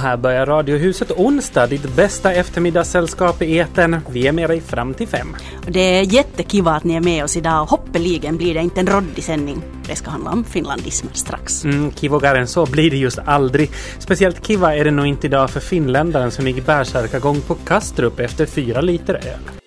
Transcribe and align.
Här 0.00 0.16
börjar 0.16 0.46
Radiohuset 0.46 1.10
onsdag, 1.10 1.66
ditt 1.66 1.96
bästa 1.96 2.32
eftermiddagssällskap 2.32 3.42
i 3.42 3.56
eten. 3.56 4.00
Vi 4.10 4.26
är 4.26 4.32
med 4.32 4.50
dig 4.50 4.60
fram 4.60 4.94
till 4.94 5.08
fem. 5.08 5.36
Det 5.68 5.80
är 5.80 6.02
jättekiva 6.02 6.70
att 6.70 6.84
ni 6.84 6.94
är 6.94 7.00
med 7.00 7.24
oss 7.24 7.36
idag 7.36 7.62
och 7.62 7.70
hoppeligen 7.70 8.36
blir 8.36 8.54
det 8.54 8.60
inte 8.60 8.80
en 8.80 8.86
råddig 8.86 9.24
sändning. 9.24 9.62
Det 9.88 9.96
ska 9.96 10.10
handla 10.10 10.30
om 10.30 10.44
finlandismer 10.44 11.12
strax. 11.14 11.64
Mm, 11.64 11.92
kivogare 11.92 12.38
än 12.38 12.46
så 12.46 12.66
blir 12.66 12.90
det 12.90 12.96
just 12.96 13.18
aldrig. 13.18 13.70
Speciellt 13.98 14.46
kiva 14.46 14.76
är 14.76 14.84
det 14.84 14.90
nog 14.90 15.06
inte 15.06 15.26
idag 15.26 15.50
för 15.50 15.60
finländaren 15.60 16.30
som 16.30 16.46
gick 16.46 16.66
bärsärkagång 16.66 17.40
på 17.40 17.54
Kastrup 17.54 18.20
efter 18.20 18.46
fyra 18.46 18.80
liter 18.80 19.14
öl. 19.14 19.59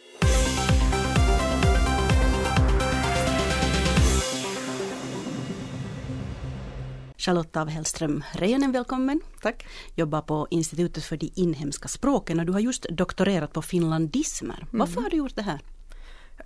Charlotta 7.26 7.62
av 7.62 7.70
Hellström 7.70 8.24
Reijonen, 8.32 8.72
välkommen. 8.72 9.22
Tack. 9.42 9.66
Jobbar 9.96 10.22
på 10.22 10.48
Institutet 10.52 11.04
för 11.04 11.18
de 11.18 11.32
inhemska 11.36 11.88
språken 11.88 12.40
och 12.40 12.46
du 12.46 12.52
har 12.52 12.60
just 12.60 12.84
doktorerat 12.90 13.54
på 13.54 13.62
finlandismer. 13.62 14.56
Mm. 14.56 14.68
Varför 14.72 15.02
har 15.02 15.10
du 15.10 15.18
gjort 15.18 15.36
det 15.36 15.42
här? 15.42 15.60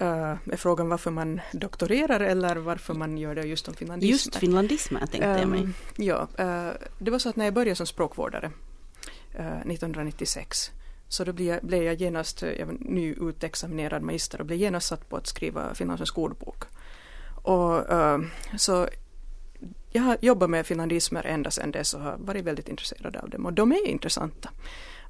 Uh, 0.02 0.38
är 0.53 0.58
frågan 0.58 0.90
varför 0.90 1.12
man 1.12 1.41
doktorerar 1.52 2.20
eller 2.20 2.55
varför 2.55 2.94
man 2.94 3.17
gör 3.17 3.36
det 3.36 3.41
just 3.41 3.67
om 3.67 3.73
finlandismer? 3.73 4.11
Just 4.11 4.36
finlandismer 4.36 5.00
tänkte 5.00 5.28
jag 5.28 5.47
mig. 5.47 5.61
Um, 5.61 5.73
ja, 5.95 6.28
uh, 6.39 6.88
det 7.00 7.12
var 7.12 7.19
så 7.19 7.30
att 7.30 7.36
när 7.36 7.45
jag 7.45 7.53
började 7.53 7.75
som 7.75 7.88
språkvårdare 7.88 8.52
uh, 9.39 9.47
1996 9.47 10.72
så 11.08 11.23
då 11.23 11.34
blev 11.34 11.47
jag, 11.47 11.64
blev 11.64 11.84
jag 11.84 11.95
genast, 11.95 12.41
jag 12.41 12.66
var 12.66 12.75
nyutexaminerad 12.80 14.02
magister 14.02 14.39
och 14.39 14.45
blev 14.45 14.59
genast 14.59 14.88
satt 14.88 15.09
på 15.09 15.17
att 15.17 15.28
skriva 15.28 15.73
finlandssvensk 15.73 16.17
ordbok. 16.17 16.64
Och, 17.44 17.84
så 18.58 18.88
jag 19.91 20.02
har 20.02 20.17
jobbat 20.22 20.50
med 20.50 20.66
finlandismer 20.66 21.25
ända 21.25 21.52
sedan 21.52 21.72
dess 21.72 21.94
och 21.94 22.02
har 22.02 22.17
varit 22.17 22.45
väldigt 22.45 22.69
intresserad 22.69 23.16
av 23.16 23.30
dem 23.30 23.45
och 23.45 23.53
de 23.53 23.72
är 23.72 23.88
intressanta. 23.88 24.50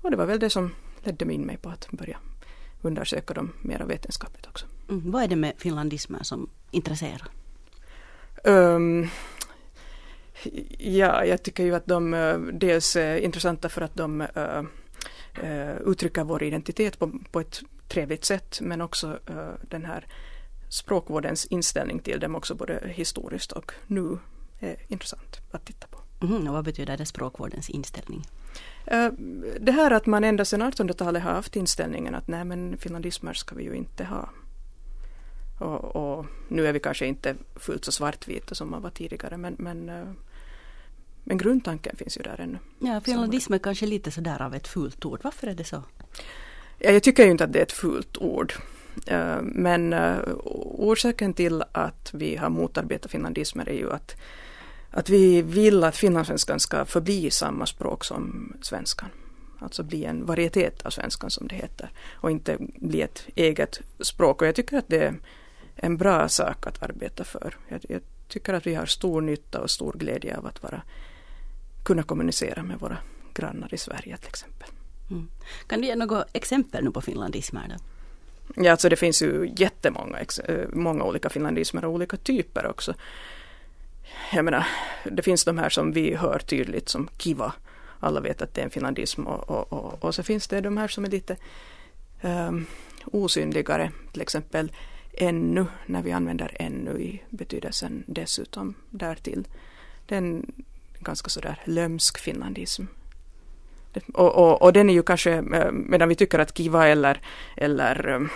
Och 0.01 0.11
det 0.11 0.17
var 0.17 0.25
väl 0.25 0.39
det 0.39 0.49
som 0.49 0.75
ledde 1.03 1.33
in 1.33 1.41
mig 1.41 1.57
på 1.57 1.69
att 1.69 1.87
börja 1.91 2.17
undersöka 2.81 3.33
dem 3.33 3.53
mera 3.61 3.85
vetenskapligt 3.85 4.47
också. 4.47 4.65
Mm, 4.89 5.11
vad 5.11 5.23
är 5.23 5.27
det 5.27 5.35
med 5.35 5.53
finlandismer 5.57 6.23
som 6.23 6.49
intresserar? 6.71 7.27
Um, 8.43 9.07
ja, 10.77 11.25
jag 11.25 11.43
tycker 11.43 11.63
ju 11.63 11.75
att 11.75 11.85
de 11.85 12.13
uh, 12.13 12.39
dels 12.53 12.95
är 12.95 13.17
intressanta 13.17 13.69
för 13.69 13.81
att 13.81 13.95
de 13.95 14.21
uh, 14.21 14.63
uh, 15.43 15.77
uttrycker 15.85 16.23
vår 16.23 16.43
identitet 16.43 16.99
på, 16.99 17.11
på 17.31 17.39
ett 17.39 17.61
trevligt 17.87 18.25
sätt 18.25 18.59
men 18.61 18.81
också 18.81 19.19
den 19.61 19.85
här 19.85 20.07
språkvårdens 20.69 21.45
inställning 21.45 21.99
till 21.99 22.19
dem 22.19 22.35
också 22.35 22.55
både 22.55 22.81
historiskt 22.85 23.51
och 23.51 23.71
nu 23.87 24.17
intressant 24.87 25.41
att 25.51 25.65
titta 25.65 25.87
på. 25.87 26.25
Mm, 26.25 26.47
och 26.47 26.53
vad 26.53 26.65
betyder 26.65 26.97
det 26.97 27.05
språkvårdens 27.05 27.69
inställning? 27.69 28.23
Det 29.59 29.71
här 29.71 29.91
att 29.91 30.05
man 30.05 30.23
ända 30.23 30.45
sedan 30.45 30.71
1800-talet 30.71 31.23
har 31.23 31.31
haft 31.31 31.55
inställningen 31.55 32.15
att 32.15 32.27
nej 32.27 32.45
men 32.45 32.77
finlandismer 32.77 33.33
ska 33.33 33.55
vi 33.55 33.63
ju 33.63 33.73
inte 33.73 34.03
ha. 34.03 34.29
Och, 35.59 35.95
och, 35.95 36.25
nu 36.47 36.67
är 36.67 36.73
vi 36.73 36.79
kanske 36.79 37.05
inte 37.05 37.35
fullt 37.55 37.85
så 37.85 37.91
svartvita 37.91 38.55
som 38.55 38.71
man 38.71 38.81
var 38.81 38.89
tidigare 38.89 39.37
men, 39.37 39.55
men, 39.59 39.85
men 41.23 41.37
grundtanken 41.37 41.95
finns 41.95 42.17
ju 42.17 42.21
där 42.21 42.39
ännu. 42.39 42.57
Ja, 42.79 43.01
finlandism 43.01 43.53
är 43.53 43.59
kanske 43.59 43.85
lite 43.85 44.11
sådär 44.11 44.41
av 44.41 44.55
ett 44.55 44.67
fult 44.67 45.05
ord. 45.05 45.19
Varför 45.23 45.47
är 45.47 45.53
det 45.53 45.63
så? 45.63 45.83
Ja, 46.77 46.91
jag 46.91 47.03
tycker 47.03 47.25
ju 47.25 47.31
inte 47.31 47.43
att 47.43 47.53
det 47.53 47.59
är 47.59 47.63
ett 47.63 47.71
fult 47.71 48.17
ord. 48.17 48.53
Men 49.41 49.93
orsaken 50.43 51.33
till 51.33 51.63
att 51.71 52.13
vi 52.13 52.35
har 52.35 52.49
motarbetat 52.49 53.11
finlandismer 53.11 53.69
är 53.69 53.73
ju 53.73 53.91
att 53.91 54.15
att 54.91 55.09
vi 55.09 55.41
vill 55.41 55.83
att 55.83 55.95
finlandssvenskan 55.95 56.59
ska 56.59 56.85
förbli 56.85 57.31
samma 57.31 57.65
språk 57.65 58.03
som 58.05 58.53
svenskan. 58.61 59.09
Alltså 59.59 59.83
bli 59.83 60.05
en 60.05 60.25
varietet 60.25 60.85
av 60.85 60.89
svenskan 60.89 61.29
som 61.29 61.47
det 61.47 61.55
heter 61.55 61.89
och 62.13 62.31
inte 62.31 62.57
bli 62.59 63.01
ett 63.01 63.27
eget 63.35 63.79
språk. 63.99 64.41
Och 64.41 64.47
jag 64.47 64.55
tycker 64.55 64.77
att 64.77 64.87
det 64.87 65.03
är 65.03 65.15
en 65.75 65.97
bra 65.97 66.29
sak 66.29 66.67
att 66.67 66.83
arbeta 66.83 67.23
för. 67.23 67.57
Jag, 67.67 67.81
jag 67.89 68.01
tycker 68.27 68.53
att 68.53 68.67
vi 68.67 68.75
har 68.75 68.85
stor 68.85 69.21
nytta 69.21 69.61
och 69.61 69.71
stor 69.71 69.93
glädje 69.93 70.37
av 70.37 70.45
att 70.45 70.63
vara, 70.63 70.81
kunna 71.83 72.03
kommunicera 72.03 72.63
med 72.63 72.79
våra 72.79 72.97
grannar 73.33 73.73
i 73.73 73.77
Sverige 73.77 74.17
till 74.17 74.29
exempel. 74.29 74.69
Mm. 75.11 75.27
Kan 75.67 75.81
du 75.81 75.87
ge 75.87 75.95
något 75.95 76.27
exempel 76.33 76.83
nu 76.83 76.91
på 76.91 77.01
finlandismer? 77.01 77.67
Då? 77.69 77.75
Ja, 78.63 78.71
alltså 78.71 78.89
det 78.89 78.95
finns 78.95 79.21
ju 79.21 79.53
jättemånga 79.57 80.17
många 80.73 81.03
olika 81.03 81.29
finlandismer 81.29 81.85
och 81.85 81.93
olika 81.93 82.17
typer 82.17 82.65
också 82.65 82.93
jag 84.33 84.45
menar, 84.45 84.67
det 85.03 85.21
finns 85.21 85.45
de 85.45 85.57
här 85.57 85.69
som 85.69 85.91
vi 85.91 86.15
hör 86.15 86.39
tydligt 86.39 86.89
som 86.89 87.09
kiva. 87.17 87.53
Alla 87.99 88.19
vet 88.19 88.41
att 88.41 88.53
det 88.53 88.61
är 88.61 88.65
en 88.65 88.71
finlandism 88.71 89.27
och, 89.27 89.49
och, 89.49 89.73
och, 89.73 90.03
och 90.03 90.15
så 90.15 90.23
finns 90.23 90.47
det 90.47 90.61
de 90.61 90.77
här 90.77 90.87
som 90.87 91.05
är 91.05 91.09
lite 91.09 91.37
um, 92.21 92.65
osynligare. 93.05 93.91
Till 94.11 94.21
exempel 94.21 94.71
ännu, 95.13 95.65
när 95.85 96.01
vi 96.01 96.11
använder 96.11 96.51
ännu 96.59 96.91
i 97.01 97.23
betydelsen 97.29 98.03
dessutom 98.07 98.73
därtill. 98.89 99.47
Det 100.05 100.15
är 100.15 100.19
en 100.19 100.51
ganska 100.99 101.29
sådär 101.29 101.61
lömsk 101.65 102.17
finlandism. 102.17 102.85
Och, 104.13 104.35
och, 104.35 104.61
och, 104.61 104.73
den 104.73 104.89
är 104.89 104.93
ju 104.93 105.03
kanske, 105.03 105.31
eh, 105.31 105.71
medan 105.71 106.09
vi 106.09 106.15
tycker 106.15 106.39
att 106.39 106.57
kiva 106.57 106.87
eller, 106.87 107.21
eller 107.57 108.07
ehm, 108.07 108.29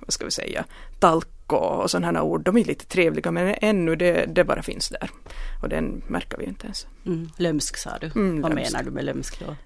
vad 0.00 0.12
ska 0.12 0.24
vi 0.24 0.30
säga, 0.30 0.64
talk 0.98 1.28
och, 1.52 1.82
och 1.82 1.90
sådana 1.90 2.22
ord, 2.22 2.42
de 2.42 2.56
är 2.56 2.64
lite 2.64 2.86
trevliga 2.86 3.30
men 3.30 3.54
ännu 3.60 3.96
det, 3.96 4.26
det 4.26 4.44
bara 4.44 4.62
finns 4.62 4.88
där. 4.88 5.10
Och 5.62 5.68
den 5.68 6.02
märker 6.06 6.38
vi 6.38 6.44
inte 6.44 6.64
ens. 6.64 6.86
Mm, 7.06 7.30
lömsk 7.36 7.76
sa 7.76 7.90
du. 8.00 8.06
Mm, 8.06 8.40
Vad 8.40 8.54
lömsk. 8.54 8.72
menar 8.72 8.84
du 8.84 8.90
med 8.90 9.04
lömsk 9.04 9.40
då? 9.46 9.56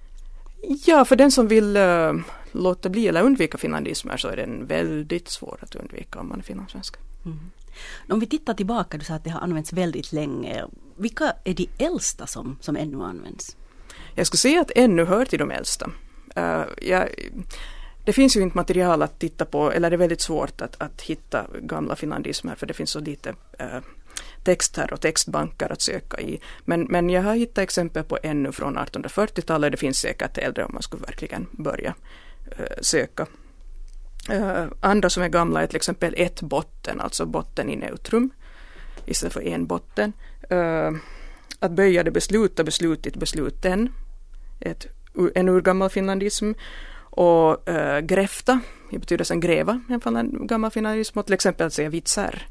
Ja, 0.85 1.05
för 1.05 1.15
den 1.15 1.31
som 1.31 1.47
vill 1.47 1.77
uh, 1.77 2.13
låta 2.51 2.89
bli 2.89 3.07
eller 3.07 3.23
undvika 3.23 3.57
finlandismer 3.57 4.17
så 4.17 4.27
är 4.27 4.35
den 4.35 4.65
väldigt 4.65 5.29
svår 5.29 5.57
att 5.61 5.75
undvika 5.75 6.19
om 6.19 6.29
man 6.29 6.39
är 6.39 6.43
finlandssvensk. 6.43 6.95
Mm. 7.25 7.39
Om 8.09 8.19
vi 8.19 8.25
tittar 8.25 8.53
tillbaka, 8.53 8.97
du 8.97 9.05
sa 9.05 9.13
att 9.13 9.23
det 9.23 9.29
har 9.29 9.41
använts 9.41 9.73
väldigt 9.73 10.13
länge. 10.13 10.65
Vilka 10.95 11.33
är 11.43 11.53
de 11.53 11.69
äldsta 11.77 12.27
som, 12.27 12.57
som 12.61 12.75
ännu 12.75 13.03
används? 13.03 13.57
Jag 14.15 14.27
skulle 14.27 14.37
säga 14.37 14.61
att 14.61 14.71
ännu 14.75 15.05
hör 15.05 15.25
till 15.25 15.39
de 15.39 15.51
äldsta. 15.51 15.85
Uh, 16.37 16.65
jag, 16.81 17.09
det 18.07 18.13
finns 18.13 18.37
ju 18.37 18.41
inte 18.41 18.57
material 18.57 19.01
att 19.01 19.19
titta 19.19 19.45
på, 19.45 19.71
eller 19.71 19.89
det 19.89 19.95
är 19.95 19.97
väldigt 19.97 20.21
svårt 20.21 20.61
att, 20.61 20.75
att 20.81 21.01
hitta 21.01 21.45
gamla 21.61 21.95
finlandismer 21.95 22.55
för 22.55 22.65
det 22.65 22.73
finns 22.73 22.89
så 22.89 22.99
lite 22.99 23.35
eh, 23.59 23.75
äh, 23.75 23.81
texter 24.43 24.93
och 24.93 25.01
textbanker 25.01 25.71
att 25.71 25.81
söka 25.81 26.21
i. 26.21 26.39
Men, 26.65 26.81
men 26.81 27.09
jag 27.09 27.21
har 27.21 27.35
hittat 27.35 27.57
exempel 27.57 28.03
på 28.03 28.17
ännu 28.23 28.51
från 28.51 28.77
1840-talet, 28.77 29.71
det 29.71 29.77
finns 29.77 29.99
säkert 29.99 30.37
äldre 30.37 30.65
om 30.65 30.73
man 30.73 30.81
skulle 30.81 31.01
verkligen 31.01 31.47
börja 31.51 31.95
äh, 32.57 32.65
söka. 32.81 33.25
Äh, 34.29 34.65
andra 34.79 35.09
som 35.09 35.23
är 35.23 35.29
gamla 35.29 35.63
är 35.63 35.67
till 35.67 35.75
exempel 35.75 36.13
ett 36.17 36.41
botten, 36.41 37.01
alltså 37.01 37.25
botten 37.25 37.69
i 37.69 37.75
neutrum 37.75 38.29
istället 39.05 39.33
för 39.33 39.47
en 39.47 39.67
botten. 39.67 40.13
att 41.59 41.71
böja 41.71 42.03
det 42.03 42.11
besluta, 42.11 42.63
beslutit, 42.63 43.15
besluten. 43.15 43.89
Ett, 44.59 44.87
en 45.35 45.49
urgammal 45.49 45.89
finlandism. 45.89 46.53
Och 47.17 47.69
äh, 47.69 47.99
gräfta 47.99 48.59
i 48.89 48.97
betydelsen 48.97 49.39
gräva, 49.39 49.81
fall 50.01 50.15
en 50.15 50.47
gammal 50.47 50.71
finlandism. 50.71 51.19
Och 51.19 51.25
till 51.25 51.33
exempel 51.33 51.67
att 51.67 51.73
säga 51.73 51.89
vitsar. 51.89 52.47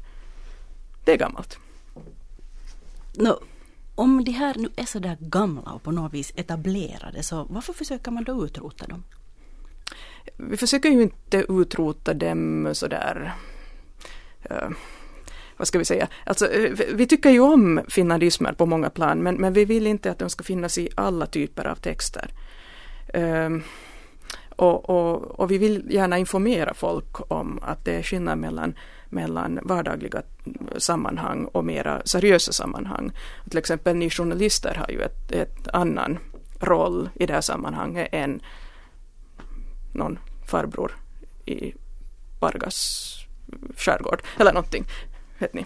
Det 1.05 1.11
är 1.11 1.17
gammalt. 1.17 1.59
No, 3.13 3.39
om 3.95 4.23
de 4.23 4.31
här 4.31 4.55
nu 4.57 4.69
är 4.75 4.85
så 4.85 4.99
där 4.99 5.17
gamla 5.19 5.71
och 5.71 5.83
på 5.83 5.91
något 5.91 6.13
vis 6.13 6.33
etablerade, 6.35 7.23
så 7.23 7.47
varför 7.49 7.73
försöker 7.73 8.11
man 8.11 8.23
då 8.23 8.45
utrota 8.45 8.87
dem? 8.87 9.03
Vi 10.37 10.57
försöker 10.57 10.89
ju 10.89 11.01
inte 11.01 11.45
utrota 11.49 12.13
dem 12.13 12.69
sådär 12.73 13.33
uh, 14.51 14.69
vad 15.57 15.67
ska 15.67 15.79
vi 15.79 15.85
säga, 15.85 16.07
alltså, 16.25 16.49
vi 16.93 17.07
tycker 17.07 17.29
ju 17.29 17.39
om 17.39 17.81
finlandismer 17.89 18.53
på 18.53 18.65
många 18.65 18.89
plan 18.89 19.23
men, 19.23 19.35
men 19.35 19.53
vi 19.53 19.65
vill 19.65 19.87
inte 19.87 20.11
att 20.11 20.19
de 20.19 20.29
ska 20.29 20.43
finnas 20.43 20.77
i 20.77 20.89
alla 20.95 21.25
typer 21.25 21.67
av 21.67 21.75
texter. 21.75 22.33
Uh, 23.15 23.61
och, 24.57 24.89
och, 24.89 25.39
och, 25.39 25.51
vi 25.51 25.57
vill 25.57 25.85
gärna 25.89 26.17
informera 26.17 26.73
folk 26.73 27.31
om 27.31 27.59
att 27.61 27.85
det 27.85 27.95
är 27.95 28.03
skillnad 28.03 28.37
mellan, 28.37 28.73
mellan 29.09 29.59
vardagliga 29.63 30.21
sammanhang 30.77 31.45
och 31.45 31.65
mera 31.65 32.01
seriösa 32.05 32.51
sammanhang. 32.51 33.11
Till 33.49 33.57
exempel 33.57 33.95
ni 33.95 34.09
journalister 34.09 34.75
har 34.75 34.91
ju 34.91 35.01
ett, 35.01 35.31
ett 35.31 35.67
annan 35.73 36.17
roll 36.59 37.09
i 37.15 37.25
det 37.25 37.33
här 37.33 37.41
sammanhanget 37.41 38.09
än 38.11 38.41
någon 39.93 40.19
farbror 40.45 40.97
i 41.45 41.73
Pargas 42.39 43.13
skärgård 43.75 44.21
eller 44.39 44.53
någonting. 44.53 44.85
Vet 45.39 45.53
ni? 45.53 45.65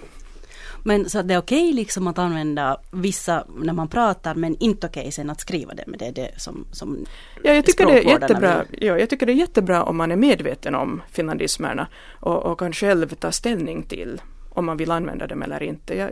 Men 0.84 1.10
så 1.10 1.20
att 1.20 1.28
det 1.28 1.34
är 1.34 1.38
okej 1.38 1.74
liksom 1.74 2.08
att 2.08 2.18
använda 2.18 2.78
vissa 2.92 3.46
när 3.56 3.74
man 3.74 3.88
pratar 3.88 4.36
men 4.36 4.58
inte 4.60 4.88
okej 4.88 5.12
sen 5.12 5.30
att 5.30 5.42
skriva 5.42 5.74
det. 5.74 5.84
Men 5.88 5.98
det 6.00 6.06
är 6.08 6.12
det 6.12 6.32
som, 6.38 6.66
som 6.72 7.06
Ja, 7.44 7.54
jag 7.54 7.66
tycker, 7.66 7.86
det 7.86 8.00
är 8.00 8.20
jättebra, 8.20 8.64
vill. 8.70 8.84
ja, 8.84 9.00
jag 9.00 9.10
tycker 9.10 9.26
det 9.26 9.32
är 9.32 9.36
jättebra 9.36 9.84
om 9.84 9.98
man 9.98 10.12
är 10.12 10.16
medveten 10.16 10.76
om 10.76 11.02
finlandismerna 11.12 11.88
och, 12.20 12.44
och 12.46 12.60
kan 12.60 12.74
själv 12.74 13.16
ta 13.16 13.32
ställning 13.32 13.84
till 13.84 14.22
om 14.50 14.66
man 14.66 14.78
vill 14.78 14.92
använda 14.92 15.28
dem 15.28 15.42
eller 15.42 15.64
inte. 15.64 15.98
Jag, 15.98 16.10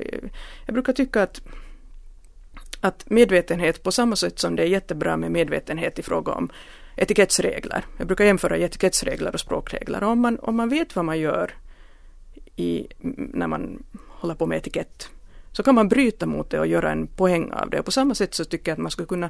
jag 0.66 0.74
brukar 0.74 0.94
tycka 0.94 1.24
att, 1.24 1.42
att 2.81 3.10
medvetenhet 3.10 3.83
på 3.83 3.92
samma 3.92 4.16
sätt 4.16 4.39
som 4.39 4.56
det 4.56 4.63
är 4.63 4.68
jättebra 4.68 5.18
med 5.18 5.31
medvetenhet 5.31 6.00
i 6.00 6.04
fråga 6.04 6.31
om 6.31 6.50
etikettsregler. 6.95 7.86
Jag 7.98 8.07
brukar 8.07 8.25
jämföra 8.25 8.57
etikettsregler 8.57 9.33
och 9.33 9.39
språkregler. 9.39 10.04
Om 10.04 10.19
man, 10.19 10.39
om 10.39 10.56
man 10.56 10.69
vet 10.69 10.95
vad 10.95 11.06
man 11.06 11.19
gör 11.19 11.51
i, 12.56 12.88
när 13.33 13.48
man 13.48 13.83
hålla 14.19 14.36
på 14.36 14.45
med 14.45 14.57
etikett 14.57 15.10
så 15.51 15.63
kan 15.63 15.75
man 15.75 15.89
bryta 15.89 16.25
mot 16.25 16.50
det 16.50 16.60
och 16.60 16.68
göra 16.68 16.92
en 16.92 17.07
poäng 17.07 17.51
av 17.51 17.69
det. 17.69 17.80
Och 17.80 17.86
på 17.86 17.92
samma 17.92 18.16
sätt 18.16 18.33
så 18.33 18.45
tycker 18.45 18.71
jag 18.71 18.75
att 18.75 18.81
man 18.81 18.92
skulle 18.92 19.07
kunna 19.07 19.30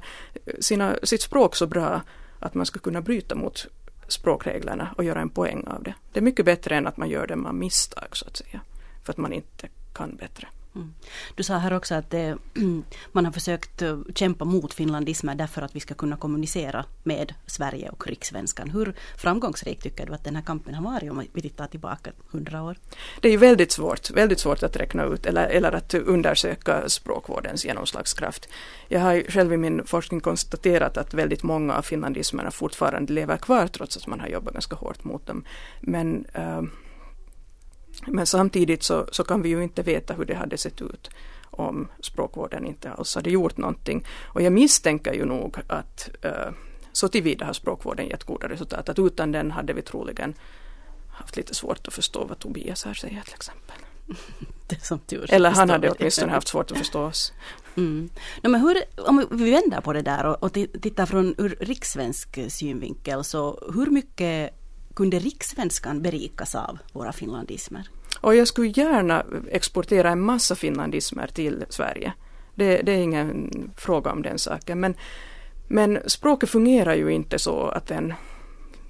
sina, 0.60 0.96
sitt 1.04 1.22
språk 1.22 1.56
så 1.56 1.68
bra 1.68 2.02
att 2.40 2.54
man 2.54 2.66
skulle 2.66 2.84
kunna 2.84 3.02
bryta 3.02 3.36
mot 3.36 3.68
språkreglerna 4.08 4.94
och 4.98 5.04
göra 5.04 5.22
en 5.22 5.30
poäng 5.30 5.64
av 5.68 5.84
det. 5.84 5.94
Det 6.14 6.20
är 6.20 6.24
mycket 6.24 6.46
bättre 6.46 6.76
än 6.76 6.88
att 6.88 6.98
man 6.98 7.10
gör 7.10 7.28
det 7.28 7.36
man 7.36 7.60
misstag 7.60 8.18
så 8.18 8.28
att 8.28 8.38
säga. 8.38 8.62
För 9.04 9.14
att 9.14 9.18
man 9.18 9.34
inte 9.34 9.68
kan 9.94 10.16
bättre. 10.16 10.48
Mm. 10.75 10.94
Du 11.36 11.44
sa 11.44 11.57
här 11.57 11.74
också 11.74 11.95
att 11.95 12.10
det, 12.10 12.27
eh, 12.27 12.36
man 13.12 13.25
har 13.25 13.31
försökt 13.31 13.81
eh, 13.81 14.00
kämpa 14.16 14.45
mot 14.45 14.74
finlandismen 14.74 15.38
därför 15.38 15.62
att 15.62 15.75
vi 15.75 15.80
ska 15.80 15.94
kunna 15.94 16.18
kommunicera 16.18 16.86
med 17.04 17.33
Sverige 17.45 17.89
och 17.89 18.07
rikssvenskan. 18.07 18.69
Hur 18.69 18.95
framgångsrik 19.18 19.81
tycker 19.81 20.06
du 20.06 20.13
att 20.13 20.24
den 20.24 20.36
här 20.36 20.44
kampen 20.44 20.74
har 20.74 20.83
varit 20.83 21.12
om 21.12 21.24
vi 21.33 21.42
tittar 21.42 21.68
tillbaka 21.68 22.12
hundra 22.31 22.63
år? 22.63 22.77
Det 23.21 23.27
är 23.27 23.31
ju 23.31 23.38
väldigt 23.38 23.71
svårt, 23.71 24.12
väldigt 24.12 24.39
svårt 24.39 24.63
att 24.63 24.75
räkna 24.75 25.04
ut 25.04 25.25
eller, 25.25 25.48
eller 25.48 25.71
att 25.71 25.94
undersöka 25.94 26.89
språkvårdens 26.89 27.66
genomslagskraft. 27.66 28.50
Jag 28.88 29.00
har 29.00 29.13
ju 29.13 29.24
själv 29.24 29.54
i 29.54 29.57
min 29.57 29.86
forskning 29.86 30.21
konstaterat 30.21 30.98
att 30.98 31.13
väldigt 31.13 31.44
många 31.44 31.74
av 31.74 31.81
finlandismerna 31.81 32.51
fortfarande 32.51 33.13
lever 33.13 33.38
kvar 33.38 33.68
trots 33.68 33.98
att 33.98 34.07
man 34.07 34.19
har 34.19 34.27
jobbat 34.27 34.54
ganska 34.54 34.75
hårt 34.75 35.04
mot 35.04 35.25
dem. 35.25 35.44
Men 35.81 36.25
uh, 36.38 36.62
men 38.07 38.25
samtidigt 38.25 38.84
så, 38.84 39.07
så 39.12 39.24
kan 39.24 39.42
vi 39.42 39.50
ju 39.50 39.63
inte 39.63 39.84
veta 39.84 40.13
hur 40.13 40.25
det 40.25 40.36
hade 40.36 40.57
sett 40.57 40.81
ut 40.81 41.10
om 41.60 41.88
språkvården 42.00 42.66
inte 42.66 42.92
alls 42.92 43.16
hade 43.16 43.30
gjort 43.30 43.57
någonting. 43.57 44.06
Och 44.25 44.42
jag 44.42 44.54
misstänker 44.54 45.13
ju 45.13 45.25
nog 45.25 45.57
att 45.68 46.10
uh, 46.25 46.54
så 46.92 47.07
tillvida 47.07 47.46
har 47.46 47.54
språkvården 47.54 48.07
gett 48.07 48.24
goda 48.24 48.50
resultat. 48.50 48.90
Att 48.90 49.00
utan 49.00 49.31
den 49.31 49.51
hade 49.51 49.74
vi 49.74 49.81
troligen 49.81 50.34
haft 51.12 51.38
lite 51.38 51.56
svårt 51.56 51.88
att 51.88 51.94
förstå 51.94 52.25
vad 52.25 52.40
Tobias 52.40 52.86
här 52.86 52.94
säger 52.94 53.22
till 53.22 53.34
exempel. 53.34 53.75
Eller 55.30 55.50
han 55.50 55.69
hade 55.69 55.90
åtminstone 55.90 56.31
haft 56.31 56.48
svårt 56.48 56.72
att 56.72 56.78
förstå 56.78 57.02
oss. 57.02 57.34
Mm. 57.78 58.10
No, 58.44 58.50
men 58.50 58.62
hur, 58.62 58.84
om 58.98 59.28
vi 59.31 59.52
vänder 59.52 59.81
på 59.81 59.94
det 59.94 60.02
där 60.02 60.25
och, 60.25 60.44
och 60.44 60.52
ti- 60.56 60.80
tittar 60.80 61.06
från 61.06 61.36
ur 61.38 61.57
rikssvensk 61.60 62.40
synvinkel 62.52 63.24
så 63.24 63.72
hur 63.75 63.86
mycket 63.86 64.59
kunde 64.94 65.20
rikssvenskan 65.20 66.02
berikas 66.02 66.56
av 66.56 66.78
våra 66.94 67.12
finlandismer? 67.12 67.90
Och 68.22 68.36
jag 68.36 68.48
skulle 68.48 68.68
gärna 68.68 69.26
exportera 69.52 70.10
en 70.10 70.22
massa 70.22 70.56
finlandismer 70.56 71.28
till 71.28 71.66
Sverige. 71.70 72.14
Det, 72.56 72.82
det 72.82 72.92
är 72.92 72.98
ingen 72.98 73.52
fråga 73.78 74.12
om 74.12 74.22
den 74.22 74.40
saken. 74.40 74.80
Men, 74.80 74.96
men 75.68 76.00
språket 76.06 76.50
fungerar 76.50 76.96
ju 76.96 77.10
inte 77.10 77.40
så 77.40 77.68
att 77.68 77.92
en 77.92 78.14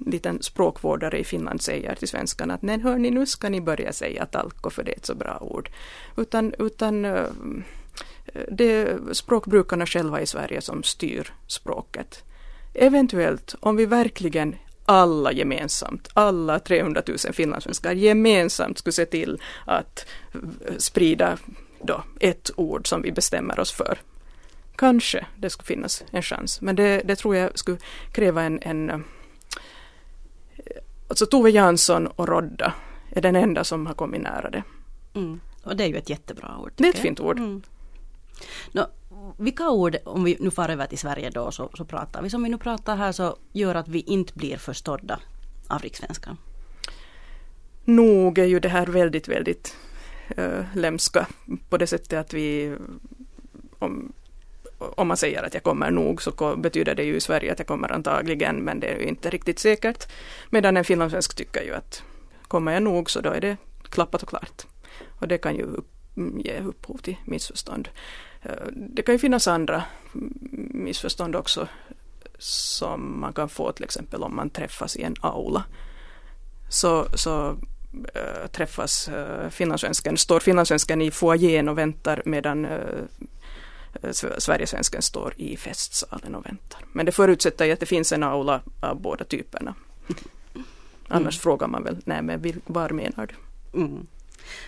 liten 0.05 0.41
språkvårdare 0.43 1.19
i 1.19 1.23
Finland 1.23 1.61
säger 1.61 1.95
till 1.95 2.07
svenskarna 2.07 2.53
att 2.53 2.61
nej 2.61 2.79
hörni 2.79 3.11
nu 3.11 3.25
ska 3.25 3.49
ni 3.49 3.61
börja 3.61 3.93
säga 3.93 4.25
talko 4.25 4.69
för 4.69 4.83
det 4.83 4.91
är 4.91 4.95
ett 4.95 5.05
så 5.05 5.15
bra 5.15 5.37
ord. 5.41 5.69
Utan, 6.17 6.53
utan 6.59 7.05
eh, 7.05 7.25
det 8.51 8.71
är 8.71 8.99
språkbrukarna 9.13 9.85
själva 9.85 10.21
i 10.21 10.25
Sverige 10.25 10.61
som 10.61 10.83
styr 10.83 11.33
språket. 11.47 12.23
Eventuellt 12.73 13.55
om 13.59 13.75
vi 13.75 13.85
verkligen 13.85 14.55
alla 14.89 15.31
gemensamt, 15.31 16.09
alla 16.13 16.59
300 16.59 17.01
000 17.07 17.17
finlandssvenskar 17.33 17.91
gemensamt 17.91 18.77
skulle 18.77 18.93
se 18.93 19.05
till 19.05 19.41
att 19.65 20.05
sprida 20.77 21.37
då 21.81 22.03
ett 22.19 22.51
ord 22.55 22.87
som 22.87 23.01
vi 23.01 23.11
bestämmer 23.11 23.59
oss 23.59 23.71
för. 23.71 23.99
Kanske 24.75 25.25
det 25.37 25.49
skulle 25.49 25.65
finnas 25.65 26.03
en 26.11 26.21
chans, 26.21 26.61
men 26.61 26.75
det, 26.75 27.01
det 27.05 27.15
tror 27.15 27.35
jag 27.35 27.59
skulle 27.59 27.77
kräva 28.11 28.43
en, 28.43 28.59
en 28.61 28.89
eh, 28.89 28.99
Alltså 31.07 31.25
Tove 31.25 31.49
Jansson 31.49 32.07
och 32.07 32.27
Rodda 32.27 32.73
är 33.11 33.21
den 33.21 33.35
enda 33.35 33.63
som 33.63 33.87
har 33.87 33.93
kommit 33.93 34.21
nära 34.21 34.49
det. 34.49 34.63
Mm. 35.13 35.39
Och 35.63 35.75
det 35.75 35.83
är 35.83 35.87
ju 35.87 35.97
ett 35.97 36.09
jättebra 36.09 36.57
ord. 36.57 36.71
Det 36.75 36.83
är 36.83 36.89
ett 36.89 36.95
jag. 36.95 37.03
fint 37.03 37.19
ord. 37.19 37.37
Mm. 37.37 37.61
Nå, 38.71 38.87
vilka 39.37 39.69
ord, 39.69 39.97
om 40.05 40.23
vi 40.23 40.37
nu 40.39 40.51
far 40.51 40.69
över 40.69 40.85
till 40.85 40.97
Sverige 40.97 41.29
då, 41.29 41.51
så, 41.51 41.69
så 41.73 41.85
pratar 41.85 42.21
vi 42.21 42.29
som 42.29 42.43
vi 42.43 42.49
nu 42.49 42.57
pratar 42.57 42.95
här, 42.95 43.11
så 43.11 43.37
gör 43.53 43.75
att 43.75 43.87
vi 43.87 43.99
inte 43.99 44.33
blir 44.33 44.57
förstådda 44.57 45.19
av 45.67 45.81
rikssvenskan? 45.81 46.37
Nog 47.85 48.37
är 48.37 48.45
ju 48.45 48.59
det 48.59 48.69
här 48.69 48.87
väldigt, 48.87 49.27
väldigt 49.27 49.75
äh, 50.37 50.65
lämska 50.75 51.27
på 51.69 51.77
det 51.77 51.87
sättet 51.87 52.19
att 52.19 52.33
vi 52.33 52.75
om, 53.79 54.13
om 54.77 55.07
man 55.07 55.17
säger 55.17 55.43
att 55.43 55.53
jag 55.53 55.63
kommer 55.63 55.91
nog 55.91 56.21
så 56.21 56.55
betyder 56.57 56.95
det 56.95 57.03
ju 57.03 57.15
i 57.15 57.21
Sverige 57.21 57.51
att 57.51 57.59
jag 57.59 57.67
kommer 57.67 57.91
antagligen 57.91 58.55
men 58.55 58.79
det 58.79 58.87
är 58.87 58.99
ju 58.99 59.05
inte 59.05 59.29
riktigt 59.29 59.59
säkert. 59.59 60.11
Medan 60.49 60.77
en 60.77 60.83
finlandssvensk 60.83 61.35
tycker 61.35 61.63
ju 61.63 61.73
att 61.73 62.03
kommer 62.47 62.71
jag 62.71 62.83
nog 62.83 63.11
så 63.11 63.21
då 63.21 63.29
är 63.29 63.41
det 63.41 63.57
klappat 63.89 64.23
och 64.23 64.29
klart. 64.29 64.65
Och 65.19 65.27
det 65.27 65.37
kan 65.37 65.55
ju 65.55 65.63
upp, 65.63 65.87
ge 66.45 66.59
upphov 66.59 66.97
till 66.97 67.15
missförstånd. 67.25 67.89
Eh, 68.41 68.51
Det 68.73 69.01
kan 69.03 69.15
ju 69.15 69.19
finnas 69.19 69.47
andra 69.47 69.83
missförstånd 70.73 71.35
också 71.35 71.67
som 72.39 73.19
man 73.19 73.33
kan 73.33 73.49
få 73.49 73.71
till 73.71 73.83
exempel 73.83 74.23
om 74.23 74.35
man 74.35 74.49
träffas 74.49 74.95
i 74.95 75.03
en 75.03 75.15
aula. 75.21 75.63
Så, 76.69 77.05
så 77.15 77.49
äh, 78.13 78.47
träffas 78.51 79.07
äh, 79.09 79.49
finlandssvensken, 79.49 80.17
står 80.17 80.39
finlandssvensken 80.39 81.01
i 81.01 81.11
foajén 81.11 81.69
och 81.69 81.77
väntar 81.77 82.21
medan 82.25 82.65
äh, 82.65 83.03
Sv- 84.01 84.39
Sverigesvensken 84.39 85.01
står 85.01 85.33
i 85.37 85.57
festsalen 85.57 86.35
och 86.35 86.45
väntar. 86.45 86.79
Men 86.93 87.05
det 87.05 87.11
förutsätter 87.11 87.65
ju 87.65 87.71
att 87.71 87.79
det 87.79 87.85
finns 87.85 88.11
en 88.11 88.23
aula 88.23 88.61
av 88.79 89.01
båda 89.01 89.23
typerna. 89.25 89.75
Annars 91.07 91.35
Mm. 91.35 91.41
frågar 91.41 91.67
man 91.67 91.83
väl, 91.83 91.97
nej 92.05 92.21
men 92.21 92.61
var 92.65 92.89
menar 92.89 93.27
du? 93.27 93.79
Mm. 93.79 94.07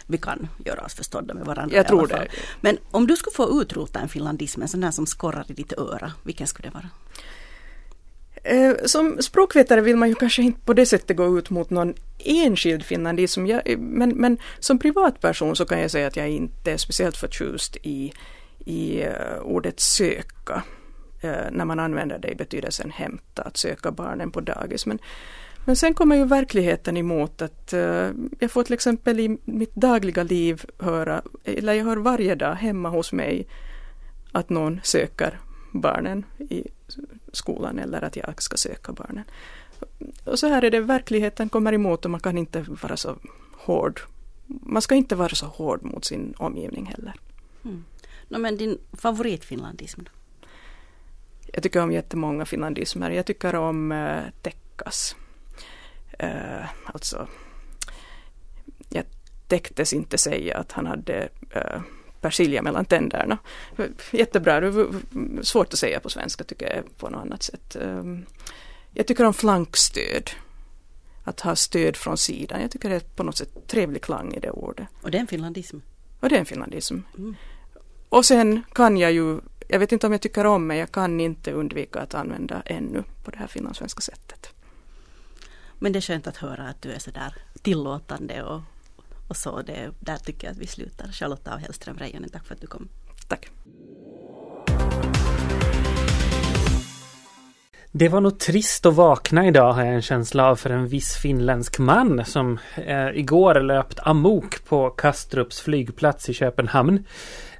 Vi 0.08 0.18
kan 0.18 0.48
göra 0.66 0.82
oss 0.82 0.94
förstådda 0.94 1.34
med 1.34 1.46
varandra 1.46 1.76
Jag 1.76 1.88
tror 1.88 2.08
det. 2.08 2.28
Men 2.62 2.78
om 2.92 3.08
du 3.08 3.16
skulle 3.16 3.34
få 3.34 3.62
utrota 3.62 4.00
en 4.00 4.10
finlandism, 4.10 4.62
en 4.62 4.68
sån 4.68 4.82
där 4.82 4.92
som 4.92 5.06
skorrar 5.06 5.46
i 5.48 5.54
ditt 5.54 5.74
öra, 5.74 6.12
vilken 6.24 6.48
skulle 6.48 6.70
det 6.70 6.74
vara? 6.74 6.90
Eh, 8.44 8.76
Som 8.86 9.22
språkvetare 9.22 9.82
vill 9.82 9.98
man 9.98 10.10
ju 10.10 10.16
kanske 10.16 10.42
inte 10.42 10.62
på 10.62 10.74
det 10.74 10.86
sättet 10.86 11.18
gå 11.18 11.38
ut 11.38 11.50
mot 11.50 11.70
någon 11.70 11.94
enskild 12.20 12.86
finlandism. 12.86 13.46
Jag, 13.46 13.80
men, 13.80 14.10
men 14.10 14.38
som 14.60 14.80
privatperson 14.80 15.56
så 15.56 15.66
kan 15.66 15.80
jag 15.80 15.92
säga 15.92 16.08
att 16.08 16.16
jag 16.16 16.30
inte 16.30 16.72
är 16.72 16.78
speciellt 16.78 17.18
förtjust 17.18 17.78
i, 17.84 18.14
i 18.66 19.04
uh, 19.06 19.42
ordet 19.42 19.80
söka. 19.80 20.64
När 21.52 21.66
man 21.66 21.80
använder 21.80 22.20
det 22.20 22.32
i 22.32 22.36
betydelsen 22.36 22.92
hämta, 22.92 23.42
att 23.42 23.58
söka 23.58 23.92
barnen 23.92 24.32
på 24.32 24.42
dagis. 24.42 24.86
Men, 24.86 25.00
men 25.66 25.76
sen 25.76 25.94
kommer 25.94 26.16
ju 26.16 26.26
verkligheten 26.26 26.98
emot 26.98 27.42
att 27.42 27.74
uh, 27.74 28.12
jag 28.40 28.52
får 28.52 28.64
till 28.64 28.74
exempel 28.74 29.20
i 29.20 29.38
mitt 29.46 29.76
dagliga 29.76 30.24
liv 30.24 30.66
höra, 30.80 31.22
eller 31.44 31.74
jag 31.74 31.86
hör 31.86 31.98
varje 31.98 32.36
dag 32.36 32.56
hemma 32.56 32.90
hos 32.90 33.14
mig 33.14 33.48
att 34.32 34.50
någon 34.50 34.80
söker 34.84 35.40
barnen 35.72 36.26
i 36.38 36.68
skolan 37.32 37.80
eller 37.80 38.02
att 38.02 38.16
jag 38.16 38.42
ska 38.42 38.58
söka 38.58 38.94
barnen. 38.94 39.24
Och 40.24 40.40
så 40.40 40.48
här 40.48 40.64
är 40.64 40.72
det, 40.72 40.80
verkligheten 40.80 41.50
kommer 41.50 41.74
emot 41.74 42.06
och 42.06 42.12
man 42.12 42.20
kan 42.20 42.38
inte 42.38 42.62
vara 42.62 42.98
så 42.98 43.16
hård. 43.58 44.02
Man 44.48 44.82
ska 44.82 44.96
inte 44.96 45.16
vara 45.16 45.36
så 45.36 45.46
hård 45.46 45.84
mot 45.84 46.06
sin 46.06 46.34
omgivning 46.38 46.86
heller. 46.86 47.14
Mm. 47.66 47.84
No, 48.28 48.38
men 48.38 48.58
din 48.58 48.78
favoritfinlandism 48.94 50.02
då? 50.04 50.12
Jag 51.54 51.64
tycker 51.64 51.84
om 51.84 51.92
jättemånga 51.92 52.46
finlandismer. 52.46 53.12
Jag 53.12 53.26
tycker 53.26 53.56
om 53.56 53.92
uh, 53.92 54.24
Tekkas. 54.42 55.16
Uh, 56.24 56.66
alltså, 56.86 57.28
jag 58.90 59.06
täcktes 59.48 59.94
inte 59.94 60.18
säga 60.18 60.58
att 60.58 60.72
han 60.72 60.86
hade 60.86 61.30
uh, 61.56 61.82
persilja 62.22 62.62
mellan 62.62 62.86
tänderna. 62.86 63.38
Jättebra, 64.12 64.62
svårt 65.42 65.74
att 65.74 65.80
säga 65.80 66.00
på 66.00 66.10
svenska 66.10 66.44
tycker 66.44 66.76
jag 66.76 66.98
på 66.98 67.10
något 67.10 67.22
annat 67.22 67.44
sätt. 67.44 67.76
Um, 67.80 68.26
jag 68.94 69.08
tycker 69.08 69.26
om 69.26 69.34
flankstöd. 69.34 70.32
Att 71.24 71.40
ha 71.40 71.56
stöd 71.56 71.98
från 71.98 72.18
sidan. 72.18 72.62
Jag 72.62 72.72
tycker 72.72 72.90
det 72.90 72.96
är 72.96 73.00
på 73.00 73.24
något 73.24 73.38
sätt 73.38 73.68
trevlig 73.68 74.02
klang 74.02 74.34
i 74.34 74.40
det 74.40 74.52
ordet. 74.52 74.88
Och 75.02 75.12
det 75.12 75.18
är 75.18 75.22
en 75.22 75.28
finlandism? 75.28 75.78
Och 76.20 76.30
det 76.30 76.36
är 76.36 76.40
en 76.40 76.46
finlandism. 76.46 77.00
Mm. 77.18 77.36
Och 78.10 78.26
sen 78.26 78.64
kan 78.74 78.98
jag 78.98 79.12
ju, 79.12 79.40
jag 79.68 79.80
vet 79.80 79.92
inte 79.92 80.08
om 80.08 80.12
jag 80.12 80.22
tycker 80.22 80.46
om 80.46 80.68
men 80.68 80.78
jag 80.78 80.92
kan 80.92 81.20
inte 81.20 81.52
undvika 81.52 82.00
att 82.00 82.14
använda 82.14 82.62
ännu 82.66 83.04
på 83.24 83.32
det 83.32 83.38
här 83.38 83.48
finlandssvenska 83.48 84.02
sättet. 84.02 84.50
Men 85.84 85.92
det 85.92 86.00
är 86.00 86.02
skönt 86.02 86.28
att 86.28 86.38
höra 86.38 86.68
att 86.68 86.82
du 86.82 86.92
är 86.92 87.00
sådär 87.00 87.34
tillåtande 87.62 88.44
och 88.44 88.62
och 89.32 89.38
så. 89.38 89.62
Det, 89.62 89.92
där 90.00 90.18
tycker 90.18 90.48
jag 90.48 90.52
att 90.52 90.58
vi 90.58 90.68
slutar. 90.68 91.12
Charlotta 91.12 91.54
och 91.54 91.60
Hellström 91.60 91.98
Reijonen, 91.98 92.30
tack 92.30 92.46
för 92.46 92.56
att 92.56 92.62
du 92.62 92.68
kom. 92.68 92.90
Tack. 93.28 93.50
Det 97.94 98.10
var 98.10 98.22
nog 98.22 98.40
trist 98.40 98.86
att 98.86 98.94
vakna 98.94 99.48
idag 99.48 99.74
har 99.74 99.86
jag 99.86 99.96
en 99.96 100.02
känsla 100.02 100.46
av 100.46 100.56
för 100.56 100.70
en 100.70 100.88
viss 100.88 101.16
finländsk 101.16 101.80
man 101.80 102.26
som 102.26 102.60
eh, 102.76 103.10
igår 103.10 103.56
löpt 103.56 104.00
amok 104.00 104.66
på 104.66 104.90
Kastrups 104.90 105.62
flygplats 105.62 106.30
i 106.30 106.34
Köpenhamn. 106.34 107.06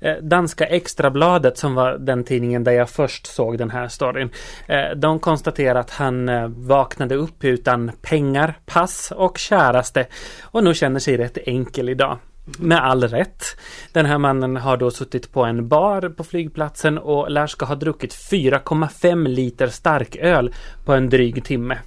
Eh, 0.02 0.16
danska 0.22 0.66
Extrabladet 0.66 1.58
som 1.58 1.76
var 1.76 1.98
den 1.98 2.24
tidningen 2.24 2.64
där 2.64 2.72
jag 2.72 2.90
först 2.90 3.28
såg 3.28 3.58
den 3.58 3.70
här 3.70 3.88
storyn. 3.88 4.30
Eh, 4.68 4.96
de 4.96 5.20
konstaterar 5.20 5.80
att 5.80 5.92
han 5.92 6.30
eh, 6.30 6.48
vaknade 6.48 7.16
upp 7.16 7.44
utan 7.44 7.92
pengar, 8.02 8.54
pass 8.66 9.12
och 9.16 9.38
käraste 9.38 10.08
och 10.42 10.64
nu 10.64 10.74
känner 10.74 11.00
sig 11.00 11.18
rätt 11.18 11.38
enkel 11.46 11.90
idag. 11.90 12.18
Med 12.60 12.86
all 12.86 13.04
rätt. 13.04 13.44
Den 13.92 14.06
här 14.06 14.18
mannen 14.18 14.58
har 14.58 14.78
då 14.78 14.92
suttit 14.92 15.32
på 15.32 15.44
en 15.44 15.68
bar 15.68 16.10
på 16.10 16.24
flygplatsen 16.24 16.98
och 16.98 17.32
lär 17.32 17.48
ska 17.48 17.66
ha 17.66 17.76
druckit 17.76 18.14
4,5 18.14 19.28
liter 19.28 19.68
starköl 19.68 20.54
på 20.86 20.94
en 20.94 21.10
dryg 21.10 21.44
timme. 21.44 21.80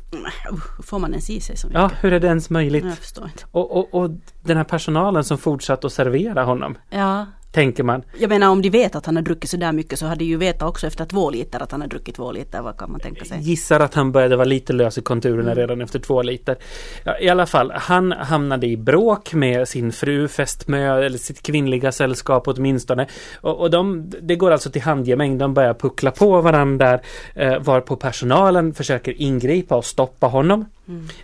Får 0.82 0.98
man 0.98 1.10
ens 1.10 1.30
i 1.30 1.40
sig 1.40 1.56
så 1.56 1.66
mycket? 1.66 1.80
Ja, 1.80 1.90
hur 2.00 2.12
är 2.12 2.20
det 2.20 2.26
ens 2.26 2.50
möjligt? 2.50 2.84
Jag 2.84 2.98
förstår 2.98 3.24
inte. 3.24 3.44
Och, 3.50 3.76
och, 3.76 3.94
och 3.94 4.10
den 4.42 4.56
här 4.56 4.64
personalen 4.64 5.24
som 5.24 5.38
fortsatt 5.38 5.84
att 5.84 5.92
servera 5.92 6.44
honom. 6.44 6.78
Ja, 6.90 7.26
Tänker 7.54 7.82
man. 7.82 8.02
jag 8.18 8.28
menar 8.28 8.48
om 8.48 8.62
de 8.62 8.70
vet 8.70 8.94
att 8.94 9.06
han 9.06 9.16
har 9.16 9.22
druckit 9.22 9.50
så 9.50 9.56
där 9.56 9.72
mycket 9.72 9.98
så 9.98 10.06
hade 10.06 10.18
de 10.18 10.24
ju 10.24 10.36
vetat 10.36 10.68
också 10.68 10.86
efter 10.86 11.04
två 11.04 11.30
liter 11.30 11.62
att 11.62 11.72
han 11.72 11.80
har 11.80 11.88
druckit 11.88 12.14
två 12.14 12.32
liter. 12.32 12.62
Vad 12.62 12.76
kan 12.76 12.90
man 12.92 13.00
tänka 13.00 13.24
sig? 13.24 13.38
Gissar 13.40 13.80
att 13.80 13.94
han 13.94 14.12
började 14.12 14.36
vara 14.36 14.44
lite 14.44 14.72
lös 14.72 14.98
i 14.98 15.02
konturerna 15.02 15.54
redan 15.54 15.80
efter 15.80 15.98
två 15.98 16.22
liter. 16.22 16.56
Ja, 17.04 17.18
I 17.18 17.28
alla 17.28 17.46
fall, 17.46 17.72
han 17.74 18.12
hamnade 18.12 18.66
i 18.66 18.76
bråk 18.76 19.34
med 19.34 19.68
sin 19.68 19.92
fru, 19.92 20.28
fästmö 20.28 21.04
eller 21.04 21.18
sitt 21.18 21.42
kvinnliga 21.42 21.92
sällskap 21.92 22.48
åtminstone. 22.48 23.06
Och, 23.40 23.60
och 23.60 23.70
de, 23.70 24.10
det 24.22 24.36
går 24.36 24.50
alltså 24.50 24.70
till 24.70 24.82
handgemäng. 24.82 25.38
De 25.38 25.54
börjar 25.54 25.74
puckla 25.74 26.10
på 26.10 26.40
varandra. 26.40 27.00
Eh, 27.34 27.58
varpå 27.58 27.96
personalen 27.96 28.74
försöker 28.74 29.22
ingripa 29.22 29.76
och 29.76 29.84
stoppa 29.84 30.26
honom. 30.26 30.64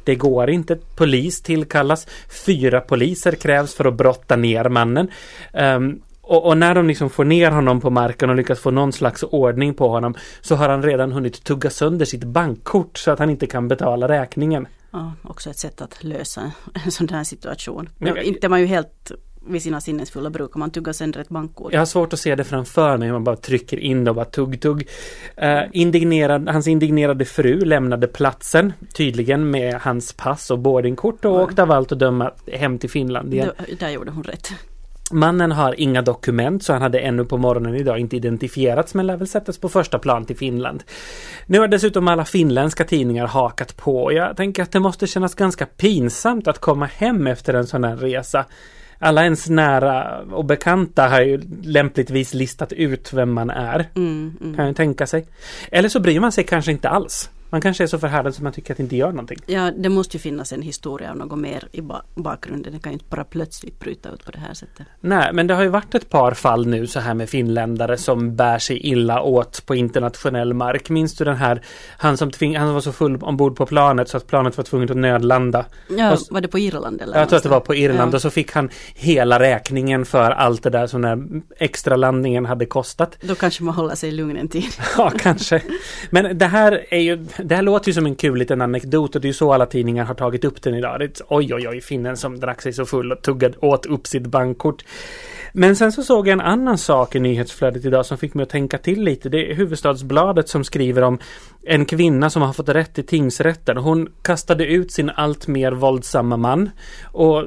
Det 0.05 0.15
går 0.15 0.51
inte. 0.51 0.77
Polis 0.97 1.43
tillkallas. 1.43 2.07
Fyra 2.47 2.81
poliser 2.81 3.33
krävs 3.33 3.75
för 3.75 3.85
att 3.85 3.95
brotta 3.95 4.37
ner 4.37 4.69
mannen. 4.69 5.09
Ehm, 5.53 6.01
och, 6.31 6.47
och 6.47 6.59
när 6.59 6.75
de 6.75 6.89
liksom 6.89 7.11
får 7.11 7.25
ner 7.25 7.51
honom 7.51 7.81
på 7.81 7.91
marken 7.91 8.31
och 8.31 8.37
lyckas 8.37 8.61
få 8.61 8.71
någon 8.71 8.93
slags 8.93 9.23
ordning 9.23 9.75
på 9.75 9.89
honom 9.89 10.15
så 10.41 10.55
har 10.55 10.69
han 10.69 10.83
redan 10.83 11.13
hunnit 11.13 11.45
tugga 11.45 11.71
sönder 11.71 12.05
sitt 12.07 12.25
bankkort 12.25 12.99
så 12.99 13.11
att 13.11 13.19
han 13.19 13.31
inte 13.31 13.47
kan 13.47 13.69
betala 13.69 14.09
räkningen. 14.09 14.67
Ja, 14.91 15.13
också 15.23 15.51
ett 15.51 15.59
sätt 15.59 15.81
att 15.81 16.05
lösa 16.05 16.53
en 16.85 16.91
sån 16.91 17.09
här 17.09 17.25
situation. 17.25 17.89
Men- 17.99 18.19
inte 18.19 18.49
man 18.49 18.61
ju 18.61 18.67
helt 18.67 19.13
vid 19.47 19.63
sina 19.63 19.81
sinnesfulla 19.81 20.31
bruk 20.31 20.57
om 20.57 20.61
man 20.61 20.71
tuggar 20.71 20.93
sönder 20.93 21.21
ett 21.21 21.29
bankkort. 21.29 21.73
Jag 21.73 21.81
har 21.81 21.87
svårt 21.87 22.13
att 22.13 22.21
se 22.21 22.35
det 22.35 22.45
framför 22.45 22.97
mig. 22.97 23.13
Man 23.13 23.25
bara 23.25 23.37
trycker 23.37 23.77
in 23.77 24.09
och 24.09 24.15
bara 24.15 24.25
tugg 24.25 24.61
tugg. 24.61 24.89
Uh, 25.43 25.61
indignerad, 25.73 26.49
hans 26.49 26.67
indignerade 26.67 27.25
fru 27.25 27.61
lämnade 27.65 28.07
platsen. 28.07 28.73
Tydligen 28.95 29.51
med 29.51 29.75
hans 29.75 30.13
pass 30.13 30.51
och 30.51 30.59
boardingkort 30.59 31.25
och 31.25 31.31
Mm. 31.31 31.43
åkte 31.43 31.63
av 31.63 31.71
allt 31.73 31.93
att 31.93 31.99
döma 31.99 32.31
hem 32.53 32.79
till 32.79 32.91
Finland 32.91 33.35
igen. 33.35 33.51
Då- 33.69 33.75
Där 33.79 33.89
gjorde 33.91 34.11
hon 34.11 34.23
rätt. 34.25 34.49
Mannen 35.13 35.53
har 35.53 35.81
inga 35.81 36.03
dokument 36.03 36.65
så 36.65 36.73
han 36.73 36.83
hade 36.83 36.99
ännu 36.99 37.25
på 37.25 37.37
morgonen 37.37 37.75
idag 37.75 37.99
inte 37.99 38.17
identifierats 38.17 38.95
men 38.95 39.07
lär 39.07 39.17
väl 39.17 39.29
sättas 39.29 39.59
på 39.59 39.69
första 39.69 39.99
plan 39.99 40.25
till 40.25 40.37
Finland. 40.37 40.83
Nu 41.47 41.59
har 41.61 41.69
dessutom 41.69 42.09
alla 42.09 42.25
finländska 42.25 42.85
tidningar 42.85 43.27
hakat 43.27 43.77
på. 43.77 44.13
Jag 44.13 44.37
tänker 44.37 44.63
att 44.63 44.73
det 44.73 44.81
måste 44.81 45.07
kännas 45.07 45.35
ganska 45.35 45.67
pinsamt 45.67 46.49
att 46.49 46.59
komma 46.59 46.87
hem 46.87 47.27
efter 47.27 47.55
en 47.55 47.67
sån 47.67 47.85
här 47.85 47.97
resa. 47.97 48.45
Alla 49.03 49.25
ens 49.25 49.49
nära 49.49 50.21
och 50.33 50.45
bekanta 50.45 51.09
har 51.09 51.21
ju 51.21 51.41
lämpligtvis 51.63 52.35
listat 52.35 52.73
ut 52.73 53.13
vem 53.13 53.33
man 53.33 53.51
är. 53.51 53.89
Mm, 53.97 54.37
mm. 54.41 54.57
Kan 54.57 54.67
jag 54.67 54.77
tänka 54.77 55.07
sig. 55.07 55.27
Eller 55.73 55.89
så 55.89 56.01
bryr 56.01 56.21
man 56.21 56.33
sig 56.33 56.45
kanske 56.45 56.73
inte 56.73 56.89
alls. 56.89 57.31
Man 57.51 57.61
kanske 57.61 57.83
är 57.83 57.87
så 57.87 57.99
förhärdad 57.99 58.35
som 58.35 58.45
man 58.45 58.53
tycker 58.53 58.73
att 58.73 58.77
det 58.77 58.83
inte 58.83 58.97
gör 58.97 59.11
någonting. 59.11 59.39
Ja, 59.47 59.71
det 59.77 59.89
måste 59.89 60.17
ju 60.17 60.21
finnas 60.21 60.53
en 60.53 60.63
historia 60.63 61.11
av 61.11 61.17
något 61.17 61.39
mer 61.39 61.69
i 61.73 61.81
ba- 61.81 62.03
bakgrunden. 62.15 62.73
Det 62.73 62.79
kan 62.79 62.93
ju 62.93 62.95
inte 62.95 63.05
bara 63.11 63.25
plötsligt 63.25 63.81
bryta 63.81 64.09
ut 64.11 64.25
på 64.25 64.31
det 64.31 64.39
här 64.39 64.55
sättet. 64.55 64.87
Nej, 65.01 65.31
men 65.33 65.47
det 65.47 65.55
har 65.55 65.63
ju 65.63 65.69
varit 65.69 65.95
ett 65.95 66.11
par 66.11 66.35
fall 66.35 66.67
nu 66.67 66.87
så 66.87 67.01
här 67.01 67.15
med 67.15 67.29
finländare 67.31 67.97
som 67.97 68.37
bär 68.37 68.59
sig 68.59 68.79
illa 68.87 69.23
åt 69.23 69.67
på 69.67 69.75
internationell 69.75 70.55
mark. 70.55 70.91
Minns 70.91 71.15
du 71.15 71.25
den 71.25 71.37
här, 71.37 71.63
han 71.99 72.17
som 72.17 72.31
tving, 72.31 72.57
han 72.59 72.75
var 72.75 72.81
så 72.81 72.93
full 72.93 73.17
ombord 73.23 73.57
på 73.57 73.67
planet 73.67 74.09
så 74.09 74.17
att 74.17 74.27
planet 74.27 74.57
var 74.57 74.65
tvunget 74.65 74.91
att 74.91 74.97
nödlanda. 74.97 75.65
Ja, 75.89 76.09
Och 76.13 76.19
s- 76.19 76.31
var 76.31 76.41
det 76.41 76.49
på 76.49 76.59
Irland 76.59 77.01
eller? 77.03 77.19
Jag 77.19 77.29
tror 77.29 77.37
att 77.37 77.43
det 77.43 77.49
var 77.49 77.61
på 77.61 77.75
Irland 77.75 78.13
Ja. 78.13 78.17
och 78.17 78.23
så 78.23 78.31
fick 78.31 78.53
han 78.53 78.71
hela 78.95 79.39
räkningen 79.41 80.05
för 80.05 80.31
allt 80.31 80.63
det 80.63 80.71
där 80.71 80.87
som 80.87 81.03
den 81.03 81.43
extra 81.59 81.97
landningen 81.97 82.47
hade 82.47 82.67
kostat. 82.67 83.17
Då 83.23 83.35
kanske 83.35 83.63
man 83.65 83.75
håller 83.75 83.95
sig 83.95 84.11
lugn 84.11 84.37
en 84.37 84.49
tid. 84.49 84.65
Ja, 84.99 85.13
kanske. 85.19 85.63
Men 86.11 86.39
det 86.39 86.47
här 86.47 86.87
är 86.91 86.99
ju, 87.01 87.27
det 87.45 87.55
här 87.55 87.63
låter 87.63 87.89
ju 87.89 87.95
som 87.95 88.07
en 88.07 88.15
kul 88.15 88.39
liten 88.39 88.61
anekdot 88.61 89.15
och 89.15 89.21
det 89.21 89.27
är 89.27 89.31
ju 89.31 89.35
så 89.35 89.53
alla 89.53 89.67
tidningar 89.67 90.05
har 90.05 90.15
tagit 90.15 90.45
upp 90.45 90.63
den 90.63 90.75
idag. 90.75 90.99
Det 90.99 91.05
är 91.05 91.09
ett, 91.09 91.23
oj, 91.29 91.55
oj, 91.55 91.69
oj, 91.69 91.81
finnen 91.81 92.17
som 92.17 92.41
drack 92.41 92.63
sig 92.63 92.73
så 92.73 92.87
full 92.87 93.13
och 93.13 93.23
tuggade 93.23 93.59
åt 93.59 93.87
upp 93.87 94.07
sitt 94.07 94.27
bankkort. 94.27 94.85
Men 95.53 95.77
sen 95.77 95.93
så 95.93 96.03
såg 96.03 96.29
jag 96.29 96.33
en 96.33 96.41
annan 96.41 96.79
sak 96.79 97.15
i 97.15 97.21
nyhetsflödet 97.21 97.85
idag 97.85 98.07
som 98.07 98.19
fick 98.19 98.35
mig 98.35 98.43
att 98.43 98.49
tänka 98.49 98.79
till 98.79 99.03
lite. 99.03 99.29
Det 99.29 99.51
är 99.51 99.55
Huvudstadsbladet 99.55 100.49
som 100.49 100.65
skriver 100.65 101.03
om 101.03 101.19
en 101.63 101.85
kvinna 101.85 102.31
som 102.31 102.43
har 102.43 102.53
fått 102.53 102.69
rätt 102.69 102.99
i 102.99 103.03
tingsrätten. 103.03 103.77
Hon 103.77 104.09
kastade 104.23 104.67
ut 104.67 104.93
sin 104.93 105.11
allt 105.11 105.47
mer 105.47 105.73
våldsamma 105.73 106.37
man 106.37 106.71
och 107.05 107.45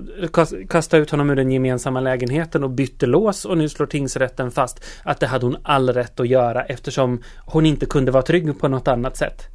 kastade 0.70 1.04
ut 1.04 1.12
honom 1.12 1.30
ur 1.30 1.36
den 1.36 1.52
gemensamma 1.52 2.00
lägenheten 2.00 2.64
och 2.64 2.70
bytte 2.70 3.06
lås 3.06 3.46
och 3.46 3.58
nu 3.58 3.70
slår 3.70 3.86
tingsrätten 3.86 4.52
fast 4.52 4.86
att 5.04 5.20
det 5.20 5.28
hade 5.28 5.46
hon 5.46 5.58
all 5.64 5.90
rätt 5.94 6.20
att 6.20 6.28
göra 6.28 6.64
eftersom 6.64 7.22
hon 7.46 7.66
inte 7.66 7.86
kunde 7.86 8.12
vara 8.12 8.24
trygg 8.24 8.60
på 8.60 8.68
något 8.68 8.88
annat 8.88 9.18
sätt. 9.18 9.53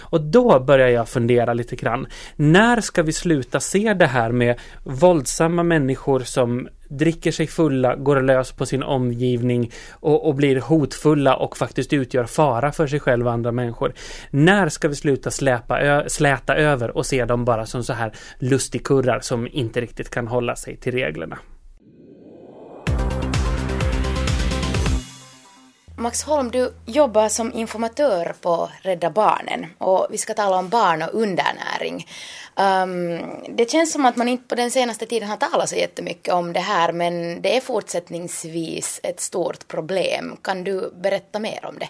Och 0.00 0.20
då 0.20 0.60
börjar 0.60 0.88
jag 0.88 1.08
fundera 1.08 1.54
lite 1.54 1.76
grann. 1.76 2.06
När 2.36 2.80
ska 2.80 3.02
vi 3.02 3.12
sluta 3.12 3.60
se 3.60 3.94
det 3.94 4.06
här 4.06 4.32
med 4.32 4.60
våldsamma 4.84 5.62
människor 5.62 6.20
som 6.20 6.68
dricker 6.88 7.32
sig 7.32 7.46
fulla, 7.46 7.96
går 7.96 8.22
lös 8.22 8.52
på 8.52 8.66
sin 8.66 8.82
omgivning 8.82 9.70
och, 9.92 10.28
och 10.28 10.34
blir 10.34 10.60
hotfulla 10.60 11.36
och 11.36 11.56
faktiskt 11.56 11.92
utgör 11.92 12.24
fara 12.24 12.72
för 12.72 12.86
sig 12.86 13.00
själv 13.00 13.26
och 13.26 13.32
andra 13.32 13.52
människor. 13.52 13.92
När 14.30 14.68
ska 14.68 14.88
vi 14.88 14.94
sluta 14.94 15.30
släpa 15.30 15.80
ö- 15.80 16.04
släta 16.08 16.56
över 16.56 16.96
och 16.96 17.06
se 17.06 17.24
dem 17.24 17.44
bara 17.44 17.66
som 17.66 17.84
så 17.84 17.92
här 17.92 18.12
lustigkurrar 18.38 19.20
som 19.20 19.48
inte 19.52 19.80
riktigt 19.80 20.10
kan 20.10 20.28
hålla 20.28 20.56
sig 20.56 20.76
till 20.76 20.92
reglerna? 20.92 21.38
Max 26.00 26.22
Holm, 26.22 26.50
du 26.50 26.72
jobbar 26.86 27.28
som 27.28 27.52
informatör 27.52 28.34
på 28.40 28.70
Rädda 28.82 29.10
Barnen 29.10 29.66
och 29.78 30.06
vi 30.10 30.18
ska 30.18 30.34
tala 30.34 30.58
om 30.58 30.68
barn 30.68 31.02
och 31.02 31.14
undernäring. 31.14 32.06
Um, 32.56 33.56
det 33.56 33.70
känns 33.70 33.92
som 33.92 34.06
att 34.06 34.16
man 34.16 34.28
inte 34.28 34.48
på 34.48 34.54
den 34.54 34.70
senaste 34.70 35.06
tiden 35.06 35.28
har 35.28 35.36
talat 35.36 35.68
så 35.68 35.76
jättemycket 35.76 36.34
om 36.34 36.52
det 36.52 36.60
här 36.60 36.92
men 36.92 37.42
det 37.42 37.56
är 37.56 37.60
fortsättningsvis 37.60 39.00
ett 39.02 39.20
stort 39.20 39.68
problem. 39.68 40.36
Kan 40.42 40.64
du 40.64 40.92
berätta 40.94 41.38
mer 41.38 41.64
om 41.64 41.78
det? 41.78 41.88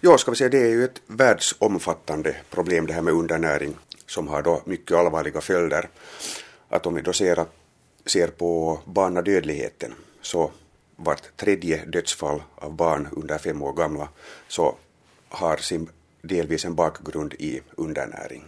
Ja, 0.00 0.18
ska 0.18 0.30
vi 0.30 0.36
säga, 0.36 0.50
det 0.50 0.62
är 0.62 0.70
ju 0.70 0.84
ett 0.84 1.02
världsomfattande 1.06 2.36
problem 2.50 2.86
det 2.86 2.92
här 2.92 3.02
med 3.02 3.14
undernäring 3.14 3.76
som 4.06 4.28
har 4.28 4.42
då 4.42 4.62
mycket 4.64 4.96
allvarliga 4.96 5.40
följder. 5.40 5.88
Att 6.68 6.86
om 6.86 6.94
vi 6.94 7.02
då 7.02 7.12
ser, 7.12 7.38
att, 7.38 7.54
ser 8.06 8.28
på 8.28 8.78
barnadödligheten 8.84 9.94
så 10.22 10.50
vart 11.04 11.36
tredje 11.36 11.84
dödsfall 11.84 12.42
av 12.54 12.72
barn 12.76 13.08
under 13.12 13.38
fem 13.38 13.62
år 13.62 13.72
gamla 13.72 14.08
så 14.48 14.76
har 15.28 15.56
sin 15.56 15.88
delvis 16.22 16.64
en 16.64 16.74
bakgrund 16.74 17.34
i 17.34 17.60
undernäring. 17.76 18.44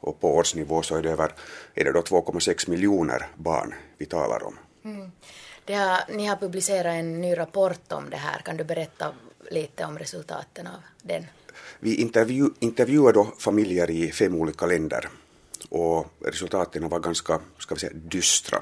Och 0.00 0.20
på 0.20 0.34
årsnivå 0.34 0.82
så 0.82 0.96
är 0.96 1.02
det 1.02 1.10
över 1.10 1.32
är 1.74 1.84
det 1.84 1.92
då 1.92 2.00
2,6 2.00 2.70
miljoner 2.70 3.26
barn 3.36 3.74
vi 3.98 4.06
talar 4.06 4.42
om. 4.44 4.58
Det 5.64 5.74
har, 5.74 6.00
ni 6.08 6.26
har 6.26 6.36
publicerat 6.36 6.94
en 6.94 7.20
ny 7.20 7.38
rapport 7.38 7.92
om 7.92 8.10
det 8.10 8.16
här. 8.16 8.38
Kan 8.38 8.56
du 8.56 8.64
berätta 8.64 9.12
lite 9.50 9.84
om 9.84 9.98
resultaten 9.98 10.66
av 10.66 10.82
den? 11.02 11.26
Vi 11.80 11.94
intervju, 11.94 12.50
intervjuade 12.58 13.26
familjer 13.38 13.90
i 13.90 14.12
fem 14.12 14.34
olika 14.34 14.66
länder 14.66 15.08
och 15.68 16.06
resultaten 16.20 16.88
var 16.88 17.00
ganska 17.00 17.40
ska 17.58 17.74
vi 17.74 17.80
säga, 17.80 17.92
dystra. 17.94 18.58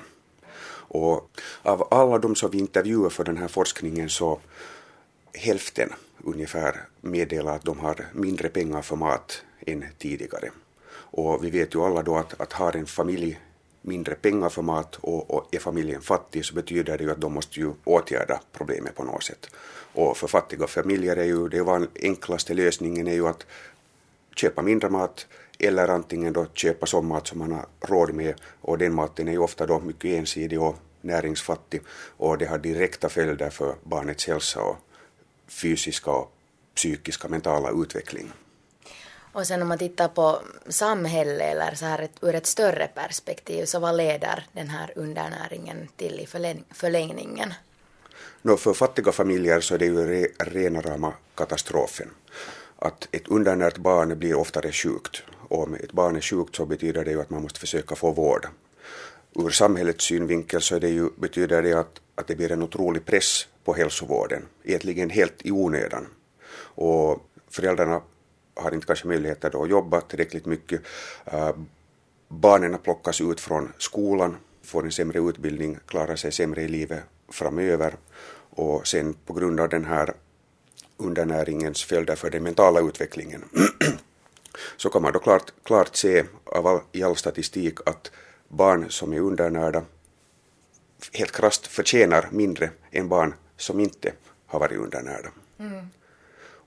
Och 0.93 1.31
av 1.63 1.89
alla 1.91 2.19
de 2.19 2.37
som 2.37 2.51
vi 2.51 2.59
intervjuade 2.59 3.11
för 3.11 3.25
den 3.25 3.37
här 3.37 3.49
forskningen 3.49 4.09
så 4.09 4.41
hälften 5.35 5.89
ungefär 6.25 6.81
meddelar 7.01 7.57
att 7.57 7.65
de 7.65 7.79
har 7.79 8.07
mindre 8.13 8.49
pengar 8.49 8.83
för 8.83 8.97
mat 8.97 9.43
än 9.67 9.85
tidigare. 9.99 10.51
Och 10.93 11.45
vi 11.45 11.51
vet 11.51 11.75
ju 11.75 11.81
alla 11.81 12.03
då 12.03 12.17
att, 12.17 12.41
att 12.41 12.53
har 12.53 12.77
en 12.77 12.87
familj 12.87 13.41
mindre 13.83 14.15
pengar 14.15 14.49
för 14.49 14.63
mat 14.63 14.99
och, 15.01 15.31
och 15.31 15.55
är 15.55 15.59
familjen 15.59 16.01
fattig 16.01 16.45
så 16.45 16.55
betyder 16.55 16.99
det 16.99 17.05
ju 17.05 17.11
att 17.11 17.21
de 17.21 17.33
måste 17.33 17.61
ju 17.61 17.73
åtgärda 17.85 18.41
problemet 18.53 18.95
på 18.95 19.05
något 19.05 19.23
sätt. 19.23 19.51
Och 19.95 20.17
för 20.17 20.27
fattiga 20.27 20.67
familjer 20.67 21.17
är 21.17 21.25
ju 21.25 21.49
det 21.49 21.89
enklaste 22.03 22.55
lösningen 22.55 23.09
är 23.09 23.15
ju 23.15 23.29
att 23.29 23.47
köpa 24.37 24.63
mindre 24.63 24.91
mat 24.91 25.27
eller 25.59 25.89
antingen 25.89 26.33
då 26.33 26.47
köpa 26.55 26.87
sån 26.87 27.07
mat 27.07 27.27
som 27.27 27.39
man 27.39 27.53
har 27.53 27.67
råd 27.81 28.15
med 28.15 28.35
och 28.61 28.79
den 28.79 28.95
maten 28.95 29.29
är 29.29 29.33
ju 29.33 29.39
ofta 29.39 29.67
då 29.67 29.81
mycket 29.81 30.05
ensidig 30.05 30.63
och 30.63 30.77
näringsfattig 31.01 31.83
och 32.17 32.39
det 32.39 32.47
har 32.47 32.59
direkta 32.59 33.09
följder 33.09 33.51
för 33.51 33.75
barnets 33.83 34.27
hälsa 34.27 34.61
och 34.61 34.77
fysiska 35.49 36.11
och 36.11 36.33
psykiska 36.75 37.29
mentala 37.29 37.71
utveckling. 37.83 38.33
Och 39.33 39.47
sen 39.47 39.63
om 39.63 39.69
man 39.69 39.79
tittar 39.79 40.09
på 40.09 40.43
samhälle 40.69 41.45
eller 41.45 41.75
så 41.75 41.85
här 41.85 41.99
ett, 41.99 42.13
ur 42.21 42.35
ett 42.35 42.47
större 42.47 42.87
perspektiv, 42.95 43.65
så 43.65 43.79
vad 43.79 43.97
leder 43.97 44.47
den 44.53 44.69
här 44.69 44.93
undernäringen 44.97 45.89
till 45.97 46.21
i 46.21 46.27
förlängningen? 46.75 47.55
No, 48.43 48.57
för 48.57 48.75
fattiga 48.75 49.13
familjer 49.13 49.61
så 49.61 49.75
är 49.75 49.79
det 49.79 49.85
ju 49.85 50.07
re, 50.07 50.29
rena 50.39 50.81
rama 50.81 51.13
katastrofen. 51.35 52.11
Att 52.85 53.09
ett 53.13 53.29
undernärt 53.29 53.79
barn 53.79 54.19
blir 54.19 54.35
oftare 54.35 54.73
sjukt 54.73 55.23
och 55.49 55.63
om 55.63 55.75
ett 55.75 55.93
barn 55.93 56.17
är 56.17 56.21
sjukt 56.21 56.57
så 56.57 56.67
betyder 56.67 57.05
det 57.05 57.11
ju 57.11 57.21
att 57.21 57.31
man 57.31 57.43
måste 57.43 57.61
försöka 57.61 57.95
få 57.95 58.11
vård. 58.11 58.47
Ur 59.35 59.51
samhällets 59.51 60.05
synvinkel 60.05 60.63
så 60.63 60.77
är 60.77 60.81
det 60.81 60.89
ju, 60.89 61.11
betyder 61.17 61.63
det 61.63 61.73
att, 61.73 62.01
att 62.15 62.27
det 62.27 62.37
blir 62.37 62.53
en 62.53 62.63
otrolig 62.63 63.05
press 63.05 63.49
på 63.65 63.75
hälsovården, 63.75 64.43
egentligen 64.65 65.11
helt 65.11 65.47
i 65.47 65.51
onödan. 65.53 66.07
Och 66.75 67.27
föräldrarna 67.51 68.03
har 68.55 68.75
inte 68.75 68.87
kanske 68.87 69.09
möjligheter 69.09 69.51
då 69.51 69.63
att 69.63 69.71
jobba 69.71 70.01
tillräckligt 70.01 70.47
mycket. 70.47 70.81
Uh, 71.35 71.51
barnen 72.29 72.79
plockas 72.79 73.21
ut 73.21 73.41
från 73.41 73.73
skolan, 73.79 74.37
får 74.63 74.85
en 74.85 74.93
sämre 74.93 75.19
utbildning, 75.19 75.79
klarar 75.87 76.17
sig 76.17 76.33
sämre 76.33 76.63
i 76.63 76.69
livet 76.69 77.03
framöver 77.29 77.95
och 78.51 78.87
sen 78.87 79.15
på 79.27 79.33
grund 79.33 79.61
av 79.61 79.69
den 79.69 79.85
här 79.85 80.15
undernäringens 81.05 81.85
följder 81.85 82.17
för 82.17 82.31
den 82.31 82.43
mentala 82.43 82.81
utvecklingen 82.81 83.45
så 84.77 84.91
kan 84.91 85.03
man 85.03 85.13
då 85.13 85.19
klart, 85.19 85.53
klart 85.63 85.97
se 85.97 86.25
av 86.45 86.67
all, 86.67 86.81
i 86.93 87.03
all 87.03 87.17
statistik 87.17 87.79
att 87.87 88.11
barn 88.49 88.91
som 88.91 89.13
är 89.13 89.21
undernärda 89.21 89.85
helt 91.13 91.33
krasst 91.33 91.67
förtjänar 91.67 92.29
mindre 92.31 92.71
än 92.91 93.09
barn 93.09 93.35
som 93.57 93.81
inte 93.81 94.13
har 94.47 94.61
varit 94.61 94.79
undernärda. 94.79 95.29
Mm. 95.59 95.87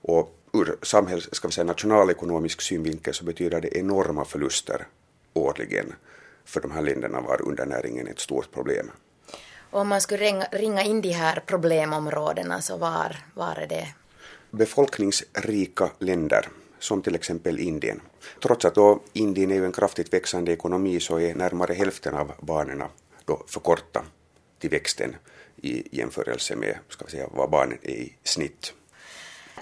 Och 0.02 0.36
ur 0.52 0.76
samhälls, 0.82 1.28
ska 1.32 1.48
vi 1.48 1.54
säga, 1.54 1.64
nationalekonomisk 1.64 2.60
synvinkel 2.60 3.14
så 3.14 3.24
betyder 3.24 3.60
det 3.60 3.78
enorma 3.78 4.24
förluster 4.24 4.86
årligen 5.34 5.94
för 6.44 6.60
de 6.60 6.70
här 6.70 6.82
länderna 6.82 7.20
var 7.20 7.42
undernäringen 7.42 8.06
ett 8.06 8.20
stort 8.20 8.52
problem. 8.52 8.90
Och 9.70 9.80
om 9.80 9.88
man 9.88 10.00
skulle 10.00 10.24
ringa, 10.24 10.44
ringa 10.52 10.82
in 10.82 11.00
de 11.00 11.12
här 11.12 11.42
problemområdena 11.46 12.60
så 12.60 12.76
var, 12.76 13.16
var 13.34 13.56
är 13.56 13.66
det? 13.66 13.88
Befolkningsrika 14.56 15.90
länder 15.98 16.48
som 16.78 17.02
till 17.02 17.14
exempel 17.14 17.58
Indien. 17.58 18.00
Trots 18.42 18.64
att 18.64 18.74
då 18.74 19.00
Indien 19.12 19.50
är 19.50 19.62
en 19.62 19.72
kraftigt 19.72 20.12
växande 20.12 20.52
ekonomi 20.52 21.00
så 21.00 21.20
är 21.20 21.34
närmare 21.34 21.74
hälften 21.74 22.14
av 22.14 22.32
barnen 22.40 22.82
då 23.24 23.42
för 23.46 23.60
korta 23.60 24.04
till 24.58 24.70
växten 24.70 25.16
i 25.62 25.98
jämförelse 25.98 26.56
med 26.56 26.78
ska 26.88 27.04
vi 27.04 27.10
säga, 27.10 27.28
vad 27.32 27.50
barnen 27.50 27.78
är 27.82 27.90
i 27.90 28.16
snitt. 28.24 28.72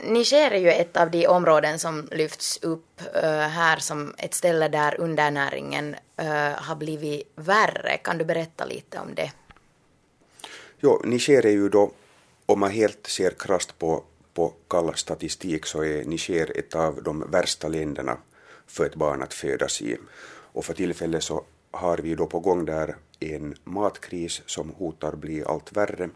Niger 0.03 0.51
är 0.51 0.59
ju 0.59 0.71
ett 0.71 0.97
av 0.97 1.11
de 1.11 1.27
områden 1.27 1.79
som 1.79 2.09
lyfts 2.11 2.59
upp 2.63 3.01
uh, 3.17 3.23
här 3.31 3.77
som 3.79 4.15
ett 4.19 4.35
ställe 4.35 4.69
där 4.69 5.01
undernäringen 5.01 5.97
uh, 6.21 6.27
har 6.57 6.77
blivit 6.77 7.33
värre. 7.35 7.97
Kan 7.97 8.19
du 8.19 8.25
berätta 8.25 8.65
lite 8.65 8.99
om 8.99 9.15
det? 9.15 9.33
Jo, 10.81 11.03
Niger 11.05 11.47
är 11.47 11.51
ju 11.51 11.69
då, 11.69 11.91
om 12.47 12.61
man 12.61 12.71
helt 12.71 13.07
ser 13.07 13.31
krasst 13.31 13.79
på, 13.79 14.05
på 14.35 14.53
kall 14.69 14.95
statistik, 14.95 15.67
så 15.67 15.85
är 15.85 16.05
Niger 16.05 16.59
ett 16.59 16.75
av 16.75 17.03
de 17.03 17.31
värsta 17.31 17.69
länderna 17.69 18.19
för 18.67 18.87
ett 18.87 18.95
barn 18.95 19.23
att 19.23 19.35
födas 19.35 19.83
i. 19.83 19.97
Och 20.53 20.65
för 20.65 20.75
tillfället 20.75 21.23
så 21.23 21.45
har 21.71 21.99
vi 21.99 22.15
då 22.15 22.27
på 22.27 22.41
gång 22.41 22.65
där 22.65 22.97
en 23.21 23.55
matkris 23.65 24.43
som 24.47 24.71
hotar 24.71 25.17
bli 25.17 25.45
allt 25.45 25.77
värre 25.77 26.11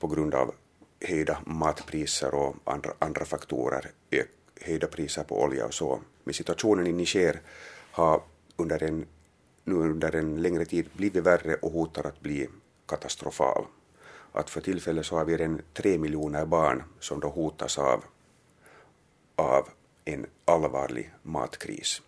på 0.00 0.06
grund 0.06 0.34
av 0.34 0.54
höjda 1.00 1.38
matpriser 1.46 2.34
och 2.34 2.56
andra, 2.64 2.92
andra 2.98 3.24
faktorer, 3.24 3.90
höjda 4.60 4.86
priser 4.86 5.24
på 5.24 5.42
olja 5.42 5.66
och 5.66 5.74
så. 5.74 6.00
Men 6.24 6.34
situationen 6.34 6.86
i 6.86 6.92
Niger 6.92 7.40
har 7.90 8.22
under 8.56 8.82
en, 8.82 9.06
nu 9.64 9.74
under 9.74 10.14
en 10.14 10.42
längre 10.42 10.64
tid 10.64 10.88
blivit 10.92 11.24
värre 11.24 11.54
och 11.54 11.72
hotar 11.72 12.06
att 12.06 12.20
bli 12.20 12.48
katastrofal. 12.88 13.64
Att 14.32 14.50
för 14.50 14.60
tillfället 14.60 15.06
så 15.06 15.16
har 15.16 15.24
vi 15.24 15.36
redan 15.36 15.62
tre 15.74 15.98
miljoner 15.98 16.46
barn 16.46 16.82
som 17.00 17.20
då 17.20 17.28
hotas 17.28 17.78
av, 17.78 18.04
av 19.36 19.68
en 20.04 20.26
allvarlig 20.44 21.12
matkris. 21.22 22.02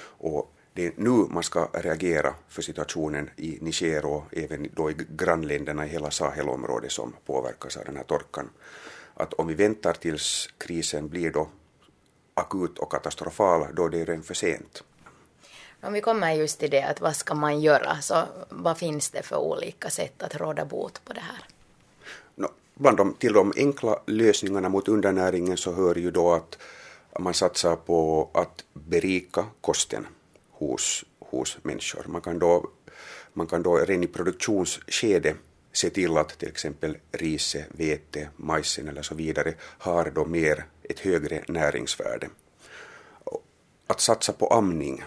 Och 0.00 0.52
det 0.72 0.86
är 0.86 0.92
nu 0.96 1.10
man 1.10 1.42
ska 1.42 1.68
reagera 1.72 2.34
för 2.48 2.62
situationen 2.62 3.30
i 3.36 3.58
Niger 3.60 4.04
och 4.04 4.24
även 4.32 4.68
då 4.74 4.90
i 4.90 4.96
grannländerna 5.08 5.86
i 5.86 5.88
hela 5.88 6.10
Sahelområdet 6.10 6.92
som 6.92 7.12
påverkas 7.26 7.76
av 7.76 7.84
den 7.84 7.96
här 7.96 8.04
torkan. 8.04 8.50
Att 9.14 9.34
om 9.34 9.46
vi 9.46 9.54
väntar 9.54 9.92
tills 9.92 10.48
krisen 10.58 11.08
blir 11.08 11.30
då 11.30 11.48
akut 12.34 12.78
och 12.78 12.92
katastrofal, 12.92 13.66
då 13.74 13.84
är 13.84 13.90
det 13.90 14.04
redan 14.04 14.22
för 14.22 14.34
sent. 14.34 14.84
Om 15.80 15.92
vi 15.92 16.00
kommer 16.00 16.32
just 16.32 16.58
till 16.58 16.70
det, 16.70 16.82
att 16.82 17.00
vad 17.00 17.16
ska 17.16 17.34
man 17.34 17.60
göra, 17.60 18.00
så 18.00 18.22
vad 18.48 18.78
finns 18.78 19.10
det 19.10 19.22
för 19.22 19.36
olika 19.36 19.90
sätt 19.90 20.22
att 20.22 20.36
råda 20.36 20.64
bot 20.64 21.04
på 21.04 21.12
det 21.12 21.20
här? 21.20 21.44
No, 22.34 22.48
bland 22.74 22.96
de, 22.96 23.14
till 23.14 23.32
de 23.32 23.52
enkla 23.56 24.00
lösningarna 24.06 24.68
mot 24.68 24.88
undernäringen 24.88 25.56
så 25.56 25.72
hör 25.72 25.94
ju 25.94 26.10
då 26.10 26.32
att 26.32 26.58
man 27.18 27.34
satsar 27.34 27.76
på 27.76 28.30
att 28.34 28.64
berika 28.72 29.46
kosten 29.60 30.06
hos, 30.50 31.04
hos 31.18 31.58
människor. 31.62 32.04
Man 32.06 32.20
kan 32.20 32.38
då, 32.38 32.70
man 33.32 33.46
kan 33.46 33.62
då 33.62 33.76
redan 33.76 34.04
i 34.04 34.06
produktionsskedet 34.06 35.36
se 35.72 35.90
till 35.90 36.16
att 36.16 36.38
till 36.38 36.48
exempel 36.48 36.96
riset, 37.12 37.66
vete, 37.68 38.28
majsen 38.36 38.88
eller 38.88 39.02
så 39.02 39.14
vidare 39.14 39.54
har 39.60 40.10
då 40.14 40.24
mer 40.24 40.64
ett 40.82 41.00
högre 41.00 41.44
näringsvärde. 41.48 42.28
Att 43.86 44.00
satsa 44.00 44.32
på 44.32 44.46
amning 44.46 45.04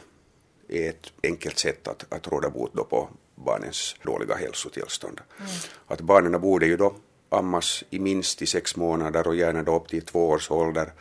är 0.71 0.89
ett 0.89 1.13
enkelt 1.23 1.60
sätt 1.60 1.88
att, 1.88 2.13
att 2.13 2.27
råda 2.27 2.49
bot 2.49 2.73
då 2.73 2.84
på 2.84 3.10
barnens 3.36 3.95
dåliga 4.03 4.36
hälsotillstånd. 4.36 5.21
Mm. 5.39 5.51
Att 5.88 6.01
barnen 6.01 6.41
borde 6.41 6.65
ju 6.65 6.77
då 6.77 6.95
ammas 7.29 7.84
i 7.89 7.99
minst 7.99 8.41
i 8.41 8.45
sex 8.45 8.75
månader 8.75 9.27
och 9.27 9.36
gärna 9.36 9.63
då 9.63 9.75
upp 9.75 9.88
till 9.88 10.05
två 10.05 10.29
års 10.29 10.51
ålder 10.51 10.91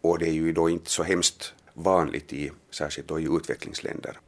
och 0.00 0.18
det 0.18 0.28
är 0.28 0.32
ju 0.32 0.52
då 0.52 0.68
inte 0.68 0.90
så 0.90 1.02
hemskt 1.02 1.54
vanligt 1.74 2.32
i, 2.32 2.50
särskilt 2.70 3.08
då 3.08 3.20
i 3.20 3.28
utvecklingsländer. 3.36 4.18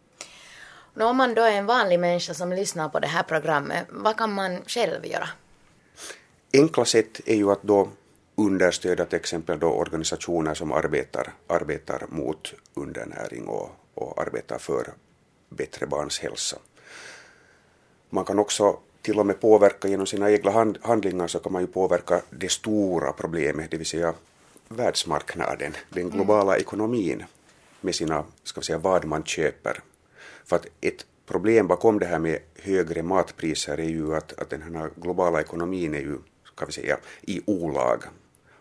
Nå, 0.94 1.06
om 1.06 1.16
man 1.16 1.34
då 1.34 1.42
är 1.42 1.52
en 1.52 1.66
vanlig 1.66 2.00
människa 2.00 2.34
som 2.34 2.52
lyssnar 2.52 2.88
på 2.88 3.00
det 3.00 3.06
här 3.06 3.22
programmet, 3.22 3.86
vad 3.90 4.16
kan 4.16 4.32
man 4.32 4.62
själv 4.66 5.06
göra? 5.06 5.28
Enkla 6.52 6.84
sätt 6.84 7.20
är 7.26 7.34
ju 7.34 7.50
att 7.50 7.62
då 7.62 7.88
understödja 8.34 9.04
till 9.04 9.18
exempel 9.18 9.58
då 9.58 9.66
organisationer 9.66 10.54
som 10.54 10.72
arbetar, 10.72 11.32
arbetar 11.46 12.06
mot 12.08 12.54
undernäring 12.74 13.46
och, 13.46 13.70
och 13.94 14.22
arbetar 14.22 14.58
för 14.58 14.94
bättre 15.48 15.86
barns 15.86 16.18
hälsa. 16.18 16.58
Man 18.10 18.24
kan 18.24 18.38
också 18.38 18.78
till 19.02 19.18
och 19.18 19.26
med 19.26 19.40
påverka 19.40 19.88
genom 19.88 20.06
sina 20.06 20.30
egna 20.30 20.50
hand, 20.50 20.78
handlingar 20.82 21.26
så 21.26 21.38
kan 21.38 21.52
man 21.52 21.62
ju 21.62 21.66
påverka 21.66 22.22
det 22.30 22.50
stora 22.50 23.12
problemet, 23.12 23.70
det 23.70 23.76
vill 23.76 23.86
säga 23.86 24.14
världsmarknaden, 24.68 25.72
den 25.88 26.10
globala 26.10 26.52
mm. 26.52 26.60
ekonomin 26.60 27.24
med 27.80 27.94
sina, 27.94 28.24
ska 28.44 28.60
vi 28.60 28.66
säga, 28.66 28.78
vad 28.78 29.04
man 29.04 29.24
köper. 29.24 29.80
För 30.44 30.56
att 30.56 30.66
ett 30.80 31.06
problem 31.26 31.66
bakom 31.66 31.98
det 31.98 32.06
här 32.06 32.18
med 32.18 32.38
högre 32.62 33.02
matpriser 33.02 33.78
är 33.78 33.88
ju 33.88 34.14
att, 34.14 34.32
att 34.32 34.50
den 34.50 34.62
här 34.62 34.90
globala 34.96 35.40
ekonomin 35.40 35.94
är 35.94 36.00
ju, 36.00 36.18
ska 36.44 36.66
vi 36.66 36.72
säga, 36.72 36.98
i 37.22 37.40
olag. 37.46 38.02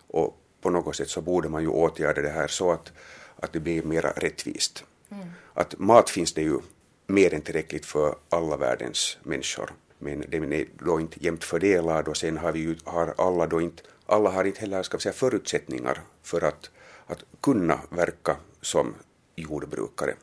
Och 0.07 0.37
på 0.61 0.69
något 0.69 0.95
sätt 0.95 1.09
så 1.09 1.21
borde 1.21 1.49
man 1.49 1.61
ju 1.61 1.67
åtgärda 1.67 2.21
det 2.21 2.29
här 2.29 2.47
så 2.47 2.71
att, 2.71 2.91
att 3.35 3.53
det 3.53 3.59
blir 3.59 3.83
mera 3.83 4.11
rättvist. 4.11 4.83
Mm. 5.13 5.27
Att 5.53 5.79
mat 5.79 6.09
finns 6.09 6.33
det 6.33 6.41
ju 6.41 6.59
mer 7.07 7.33
än 7.33 7.41
tillräckligt 7.41 7.85
för 7.85 8.15
alla 8.29 8.57
världens 8.57 9.17
människor. 9.23 9.73
Men 9.99 10.25
den 10.29 10.53
är 10.53 10.65
då 10.79 10.99
inte 10.99 11.23
jämnt 11.25 11.43
fördelad 11.43 12.07
och 12.07 12.17
sen 12.17 12.37
har 12.37 12.51
vi 12.51 12.59
ju, 12.59 12.75
har 12.83 13.13
alla 13.17 13.47
då 13.47 13.61
inte, 13.61 13.83
alla 14.05 14.29
har 14.29 14.43
inte 14.43 14.59
heller, 14.59 14.83
ska 14.83 14.97
vi 14.97 15.01
säga, 15.01 15.13
förutsättningar 15.13 15.99
för 16.23 16.43
att, 16.43 16.69
att 17.07 17.23
kunna 17.41 17.79
verka 17.89 18.35
som 18.61 18.95
jordbrukare. 19.35 20.15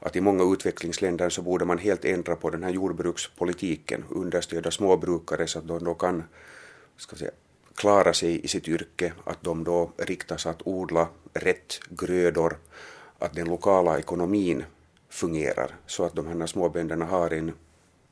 Att 0.00 0.16
i 0.16 0.20
många 0.20 0.52
utvecklingsländer 0.52 1.30
så 1.30 1.42
borde 1.42 1.64
man 1.64 1.78
helt 1.78 2.04
ändra 2.04 2.36
på 2.36 2.50
den 2.50 2.62
här 2.62 2.70
jordbrukspolitiken, 2.70 4.04
understödja 4.10 4.70
småbrukare 4.70 5.46
så 5.46 5.58
att 5.58 5.68
de 5.68 5.84
då 5.84 5.94
kan 5.94 6.24
ska 6.96 7.16
säga, 7.16 7.30
klara 7.74 8.12
sig 8.12 8.44
i 8.44 8.48
sitt 8.48 8.68
yrke, 8.68 9.12
att 9.24 9.42
de 9.42 9.64
då 9.64 9.92
riktas 9.96 10.46
att 10.46 10.66
odla 10.66 11.08
rätt 11.32 11.80
grödor, 11.90 12.56
att 13.18 13.34
den 13.34 13.48
lokala 13.48 13.98
ekonomin 13.98 14.64
fungerar 15.08 15.76
så 15.86 16.04
att 16.04 16.14
de 16.14 16.26
här 16.26 16.46
småbönderna 16.46 17.04
har, 17.04 17.30
en, 17.30 17.52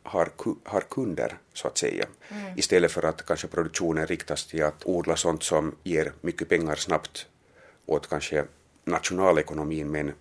har, 0.03 0.31
har 0.65 0.81
kunder, 0.81 1.39
så 1.53 1.69
att 1.69 1.79
säga. 1.79 2.07
Mm. 2.29 2.59
Istället 2.59 2.93
för 2.93 3.03
att 3.03 3.27
kanske 3.27 3.47
produktionen 3.47 4.07
riktas 4.07 4.47
till 4.47 4.65
att 4.65 4.87
odla 4.87 5.17
sånt 5.17 5.43
som 5.43 5.75
ger 5.83 6.13
mycket 6.21 6.49
pengar 6.49 6.75
snabbt 6.75 7.27
åt 7.87 8.09
kanske 8.09 8.45
nationalekonomin 8.85 9.91
men 9.91 10.13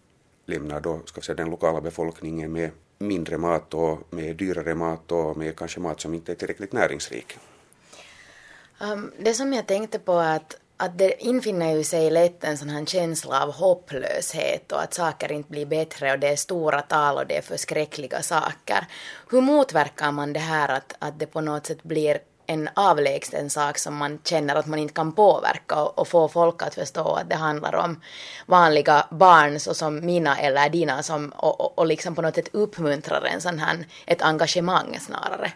lämnar 0.46 0.80
då 0.82 1.02
ska 1.06 1.22
säga, 1.22 1.36
den 1.36 1.50
lokala 1.50 1.82
befolkningen 1.82 2.52
med 2.52 2.72
mindre 2.98 3.38
mat 3.38 3.74
och 3.74 4.14
med 4.14 4.36
dyrare 4.36 4.76
mat 4.76 5.12
och 5.12 5.38
med 5.38 5.56
kanske 5.56 5.80
mat 5.80 6.02
som 6.02 6.14
inte 6.14 6.32
är 6.32 6.36
tillräckligt 6.36 6.74
näringsrik. 6.74 7.38
Um, 8.82 9.12
det 9.20 9.34
som 9.34 9.54
jag 9.54 9.68
tänkte 9.68 10.00
på 10.00 10.14
är 10.14 10.36
att, 10.36 10.58
att 10.78 10.98
det 10.98 11.24
infinner 11.24 11.76
ju 11.76 11.84
sig 11.84 12.10
lätt 12.10 12.44
en 12.44 12.58
sån 12.58 12.70
här 12.70 12.86
känsla 12.86 13.44
av 13.44 13.52
hopplöshet 13.52 14.72
och 14.72 14.82
att 14.82 14.94
saker 14.94 15.32
inte 15.32 15.50
blir 15.50 15.66
bättre 15.66 16.12
och 16.12 16.20
det 16.20 16.28
är 16.28 16.36
stora 16.36 16.82
tal 16.82 17.18
och 17.18 17.28
det 17.28 17.38
är 17.38 17.42
förskräckliga 17.42 18.22
saker. 18.22 18.88
Hur 19.32 19.42
motverkar 19.42 20.12
man 20.12 20.34
det 20.34 20.40
här 20.40 20.70
att, 20.70 20.96
att 21.00 21.20
det 21.20 21.26
på 21.26 21.42
något 21.42 21.66
sätt 21.66 21.84
blir 21.84 22.20
en 22.48 22.70
avlägsen 22.74 23.50
sak 23.50 23.78
som 23.78 23.96
man 23.96 24.20
känner 24.24 24.56
att 24.56 24.66
man 24.66 24.80
inte 24.80 24.94
kan 24.94 25.12
påverka 25.12 25.84
och, 25.84 26.00
och 26.00 26.08
få 26.08 26.28
folk 26.28 26.62
att 26.62 26.76
förstå 26.76 27.14
att 27.14 27.30
det 27.30 27.36
handlar 27.36 27.76
om 27.76 28.02
vanliga 28.46 29.08
barn 29.12 29.60
såsom 29.60 30.06
mina 30.06 30.40
eller 30.40 30.70
dina 30.70 31.04
som, 31.04 31.30
och, 31.30 31.62
och, 31.62 31.80
och 31.80 31.86
liksom 31.86 32.16
på 32.16 32.22
något 32.22 32.36
sätt 32.36 32.50
uppmuntrar 32.52 33.22
en 33.22 33.42
sån 33.42 33.60
här, 33.60 33.88
ett 34.06 34.22
engagemang 34.22 35.00
snarare. 35.00 35.52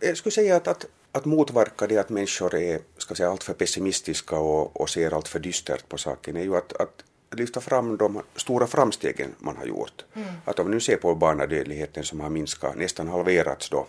Jag 0.00 0.16
skulle 0.16 0.32
säga 0.32 0.56
att, 0.56 0.68
att, 0.68 0.86
att 1.12 1.24
motverka 1.24 1.86
det 1.86 1.98
att 1.98 2.08
människor 2.08 2.54
är 2.54 2.80
ska 2.98 3.14
säga, 3.14 3.30
alltför 3.30 3.54
pessimistiska 3.54 4.36
och, 4.36 4.80
och 4.80 4.90
ser 4.90 5.14
allt 5.14 5.28
för 5.28 5.38
dystert 5.38 5.88
på 5.88 5.98
saken 5.98 6.36
är 6.36 6.42
ju 6.42 6.56
att, 6.56 6.72
att 6.72 7.04
lyfta 7.30 7.60
fram 7.60 7.96
de 7.96 8.22
stora 8.36 8.66
framstegen 8.66 9.34
man 9.38 9.56
har 9.56 9.66
gjort. 9.66 10.04
Mm. 10.14 10.28
Att 10.44 10.58
om 10.58 10.70
nu 10.70 10.80
ser 10.80 10.96
på 10.96 11.14
barnadödligheten 11.14 12.04
som 12.04 12.20
har 12.20 12.30
minskat, 12.30 12.76
nästan 12.76 13.08
halverats 13.08 13.70
då 13.70 13.86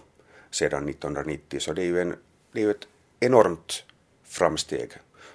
sedan 0.52 0.90
1990, 0.90 1.60
så 1.60 1.74
det 1.74 1.82
är 1.82 1.86
ju, 1.86 2.02
en, 2.02 2.16
det 2.52 2.60
är 2.60 2.64
ju 2.64 2.72
ett 2.72 2.88
enormt 3.20 3.84
framsteg. 4.24 4.92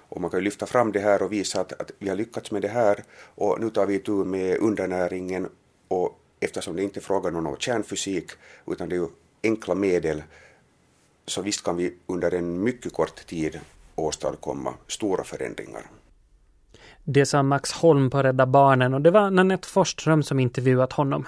Och 0.09 0.21
man 0.21 0.29
kan 0.29 0.39
ju 0.39 0.43
lyfta 0.43 0.65
fram 0.65 0.91
det 0.91 0.99
här 0.99 1.21
och 1.21 1.31
visa 1.31 1.61
att, 1.61 1.81
att 1.81 1.91
vi 1.99 2.09
har 2.09 2.15
lyckats 2.15 2.51
med 2.51 2.61
det 2.61 2.67
här 2.67 3.03
och 3.35 3.59
nu 3.59 3.69
tar 3.69 3.85
vi 3.85 3.99
tur 3.99 4.25
med 4.25 4.57
undernäringen 4.57 5.49
och 5.87 6.19
eftersom 6.39 6.75
det 6.75 6.83
inte 6.83 6.99
är 6.99 7.01
frågan 7.01 7.35
om 7.35 7.43
någon 7.43 7.59
kärnfysik 7.59 8.31
utan 8.67 8.89
det 8.89 8.95
är 8.95 8.99
ju 8.99 9.07
enkla 9.43 9.75
medel 9.75 10.23
så 11.27 11.41
visst 11.41 11.63
kan 11.63 11.77
vi 11.77 11.93
under 12.05 12.33
en 12.33 12.63
mycket 12.63 12.93
kort 12.93 13.25
tid 13.25 13.59
åstadkomma 13.95 14.73
stora 14.87 15.23
förändringar. 15.23 15.81
Det 17.03 17.25
sa 17.25 17.43
Max 17.43 17.71
Holm 17.71 18.09
på 18.09 18.23
Rädda 18.23 18.45
Barnen 18.45 18.93
och 18.93 19.01
det 19.01 19.11
var 19.11 19.31
Nanette 19.31 19.67
Forsström 19.67 20.23
som 20.23 20.39
intervjuat 20.39 20.93
honom. 20.93 21.27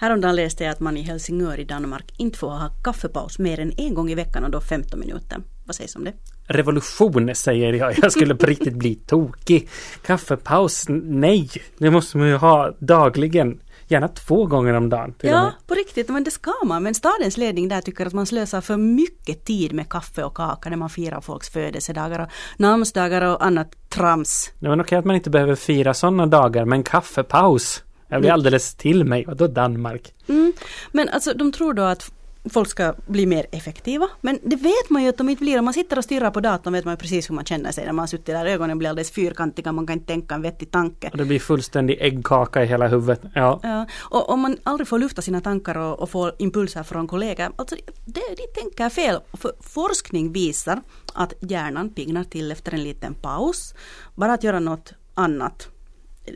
Häromdagen 0.00 0.36
läste 0.36 0.64
jag 0.64 0.72
att 0.72 0.80
man 0.80 0.96
i 0.96 1.02
Helsingör 1.02 1.60
i 1.60 1.64
Danmark 1.64 2.14
inte 2.18 2.38
får 2.38 2.50
ha 2.50 2.68
kaffepaus 2.84 3.38
mer 3.38 3.60
än 3.60 3.72
en 3.76 3.94
gång 3.94 4.10
i 4.10 4.14
veckan 4.14 4.44
och 4.44 4.50
då 4.50 4.60
15 4.60 5.00
minuter. 5.00 5.38
Vad 5.68 5.76
sägs 5.76 5.96
om 5.96 6.04
det? 6.04 6.12
Revolution 6.46 7.34
säger 7.34 7.72
jag. 7.72 7.98
Jag 8.02 8.12
skulle 8.12 8.34
på 8.34 8.46
riktigt 8.46 8.74
bli 8.74 8.94
tokig. 8.94 9.68
Kaffepaus? 10.02 10.84
Nej, 10.88 11.50
det 11.78 11.90
måste 11.90 12.18
man 12.18 12.28
ju 12.28 12.36
ha 12.36 12.74
dagligen. 12.78 13.60
Gärna 13.88 14.08
två 14.08 14.46
gånger 14.46 14.74
om 14.74 14.88
dagen. 14.88 15.14
Ja, 15.20 15.52
på 15.66 15.74
riktigt, 15.74 16.08
men 16.08 16.24
det 16.24 16.30
ska 16.30 16.52
man. 16.64 16.82
Men 16.82 16.94
stadens 16.94 17.36
ledning 17.36 17.68
där 17.68 17.80
tycker 17.80 18.06
att 18.06 18.12
man 18.12 18.26
slösar 18.26 18.60
för 18.60 18.76
mycket 18.76 19.44
tid 19.44 19.72
med 19.72 19.88
kaffe 19.88 20.24
och 20.24 20.34
kaka 20.34 20.70
när 20.70 20.76
man 20.76 20.90
firar 20.90 21.20
folks 21.20 21.50
födelsedagar 21.50 22.18
och 22.18 22.28
namnsdagar 22.56 23.22
och 23.22 23.44
annat 23.44 23.88
trams. 23.88 24.52
Det 24.58 24.68
var 24.68 24.80
okej 24.80 24.98
att 24.98 25.04
man 25.04 25.16
inte 25.16 25.30
behöver 25.30 25.54
fira 25.54 25.94
sådana 25.94 26.26
dagar, 26.26 26.64
men 26.64 26.82
kaffepaus. 26.82 27.82
Jag 28.08 28.20
blir 28.20 28.30
mm. 28.30 28.34
alldeles 28.34 28.74
till 28.74 29.04
mig. 29.04 29.24
Vadå 29.26 29.46
Danmark? 29.46 30.14
Mm. 30.28 30.52
Men 30.92 31.08
alltså 31.08 31.34
de 31.34 31.52
tror 31.52 31.74
då 31.74 31.82
att 31.82 32.12
folk 32.50 32.68
ska 32.68 32.94
bli 33.06 33.26
mer 33.26 33.46
effektiva. 33.52 34.08
Men 34.20 34.38
det 34.42 34.56
vet 34.56 34.90
man 34.90 35.02
ju 35.02 35.08
att 35.08 35.16
de 35.16 35.28
inte 35.28 35.40
blir. 35.40 35.58
Om 35.58 35.64
man 35.64 35.74
sitter 35.74 35.98
och 35.98 36.04
stirrar 36.04 36.30
på 36.30 36.40
datorn 36.40 36.72
vet 36.72 36.84
man 36.84 36.92
ju 36.92 36.98
precis 36.98 37.30
hur 37.30 37.34
man 37.34 37.44
känner 37.44 37.72
sig 37.72 37.84
när 37.84 37.92
man 37.92 38.02
har 38.02 38.06
suttit 38.06 38.26
där. 38.26 38.46
Ögonen 38.46 38.78
blir 38.78 38.88
alldeles 38.88 39.10
fyrkantiga, 39.10 39.72
man 39.72 39.86
kan 39.86 39.94
inte 39.94 40.06
tänka 40.06 40.34
en 40.34 40.42
vettig 40.42 40.70
tanke. 40.70 41.08
Och 41.12 41.18
det 41.18 41.24
blir 41.24 41.38
fullständig 41.38 41.98
äggkaka 42.00 42.62
i 42.62 42.66
hela 42.66 42.88
huvudet. 42.88 43.20
Ja. 43.34 43.60
ja. 43.62 43.86
Och 43.98 44.30
om 44.30 44.40
man 44.40 44.56
aldrig 44.62 44.88
får 44.88 44.98
lufta 44.98 45.22
sina 45.22 45.40
tankar 45.40 45.78
och, 45.78 46.00
och 46.00 46.10
får 46.10 46.32
impulser 46.38 46.82
från 46.82 47.06
kollegor. 47.06 47.52
Alltså, 47.56 47.76
det, 48.04 48.20
de 48.36 48.60
tänker 48.60 48.88
fel. 48.88 49.20
För 49.32 49.52
forskning 49.60 50.32
visar 50.32 50.82
att 51.14 51.32
hjärnan 51.40 51.90
pignar 51.90 52.24
till 52.24 52.52
efter 52.52 52.74
en 52.74 52.82
liten 52.82 53.14
paus. 53.14 53.74
Bara 54.14 54.32
att 54.32 54.44
göra 54.44 54.60
något 54.60 54.92
annat 55.14 55.68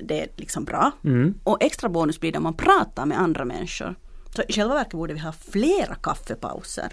det 0.03 0.21
är 0.21 0.29
liksom 0.37 0.65
bra. 0.65 0.91
Mm. 1.05 1.35
Och 1.45 1.63
extra 1.63 1.89
bonus 1.89 2.21
blir 2.21 2.33
det 2.33 2.39
om 2.39 2.45
man 2.45 2.55
pratar 2.55 3.07
med 3.07 3.21
andra 3.21 3.45
människor. 3.45 3.95
Så 4.37 4.43
i 4.49 4.53
själva 4.53 4.75
verket 4.75 4.93
borde 4.93 5.15
vi 5.15 5.21
ha 5.21 5.33
flera 5.33 5.95
kaffepauser. 5.95 6.93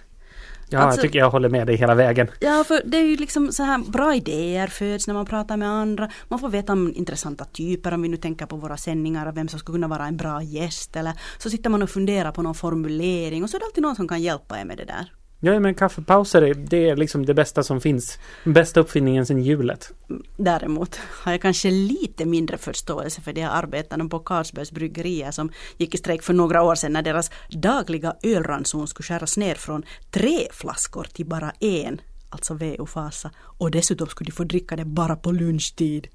Ja, 0.70 0.80
alltså, 0.80 0.98
jag 0.98 1.02
tycker 1.02 1.20
jag 1.20 1.30
håller 1.30 1.50
med 1.50 1.68
dig 1.68 1.76
hela 1.76 1.96
vägen. 1.96 2.28
Ja, 2.40 2.64
för 2.68 2.82
det 2.86 2.98
är 2.98 3.02
ju 3.02 3.18
liksom 3.18 3.52
så 3.52 3.64
här 3.64 3.92
bra 3.92 4.16
idéer 4.16 4.68
föds 4.68 5.08
när 5.08 5.14
man 5.14 5.26
pratar 5.26 5.58
med 5.58 5.70
andra. 5.70 6.10
Man 6.28 6.40
får 6.40 6.50
veta 6.50 6.74
om 6.74 6.94
intressanta 6.96 7.46
typer, 7.46 7.94
om 7.94 8.02
vi 8.02 8.10
nu 8.10 8.18
tänker 8.18 8.46
på 8.46 8.56
våra 8.56 8.78
sändningar 8.78 9.26
och 9.26 9.38
vem 9.38 9.48
som 9.48 9.60
skulle 9.60 9.76
kunna 9.76 9.88
vara 9.88 10.08
en 10.08 10.18
bra 10.18 10.44
gäst. 10.44 10.96
Eller 10.96 11.14
så 11.38 11.50
sitter 11.50 11.70
man 11.70 11.84
och 11.84 11.90
funderar 11.90 12.32
på 12.32 12.42
någon 12.42 12.56
formulering 12.56 13.44
och 13.44 13.50
så 13.50 13.58
är 13.58 13.60
det 13.60 13.66
alltid 13.66 13.84
någon 13.84 13.96
som 13.96 14.08
kan 14.08 14.22
hjälpa 14.22 14.60
er 14.60 14.66
med 14.66 14.78
det 14.78 14.86
där. 14.86 15.12
Ja, 15.42 15.60
men 15.60 15.76
kaffepauser 15.76 16.42
är, 16.42 16.54
det 16.54 16.90
är 16.90 16.96
liksom 16.96 17.26
det 17.26 17.34
bästa 17.34 17.64
som 17.64 17.82
finns. 17.82 18.20
Bästa 18.44 18.80
uppfinningen 18.80 19.26
sedan 19.26 19.44
hjulet. 19.44 19.92
Däremot 20.38 20.96
har 20.96 21.32
jag 21.32 21.42
kanske 21.42 21.72
lite 21.72 22.26
mindre 22.26 22.58
förståelse 22.58 23.22
för 23.22 23.34
de 23.34 23.42
här 23.42 23.64
arbetarna 23.64 24.10
på 24.10 24.20
Carlsbergs 24.20 24.72
bryggerier 24.72 25.32
som 25.32 25.52
gick 25.78 25.96
i 25.96 25.98
strejk 25.98 26.24
för 26.24 26.34
några 26.34 26.64
år 26.64 26.76
sedan 26.76 26.94
när 26.94 27.02
deras 27.02 27.32
dagliga 27.50 28.16
ölranson 28.24 28.88
skulle 28.88 29.06
skäras 29.06 29.38
ner 29.38 29.56
från 29.56 29.84
tre 30.12 30.48
flaskor 30.52 31.08
till 31.14 31.26
bara 31.26 31.52
en. 31.60 32.02
Alltså 32.30 32.54
VO 32.54 32.86
Fasa. 32.86 33.32
Och 33.38 33.72
dessutom 33.72 34.08
skulle 34.08 34.28
de 34.28 34.32
få 34.32 34.44
dricka 34.44 34.76
det 34.76 34.86
bara 34.86 35.16
på 35.16 35.32
lunchtid. 35.32 36.08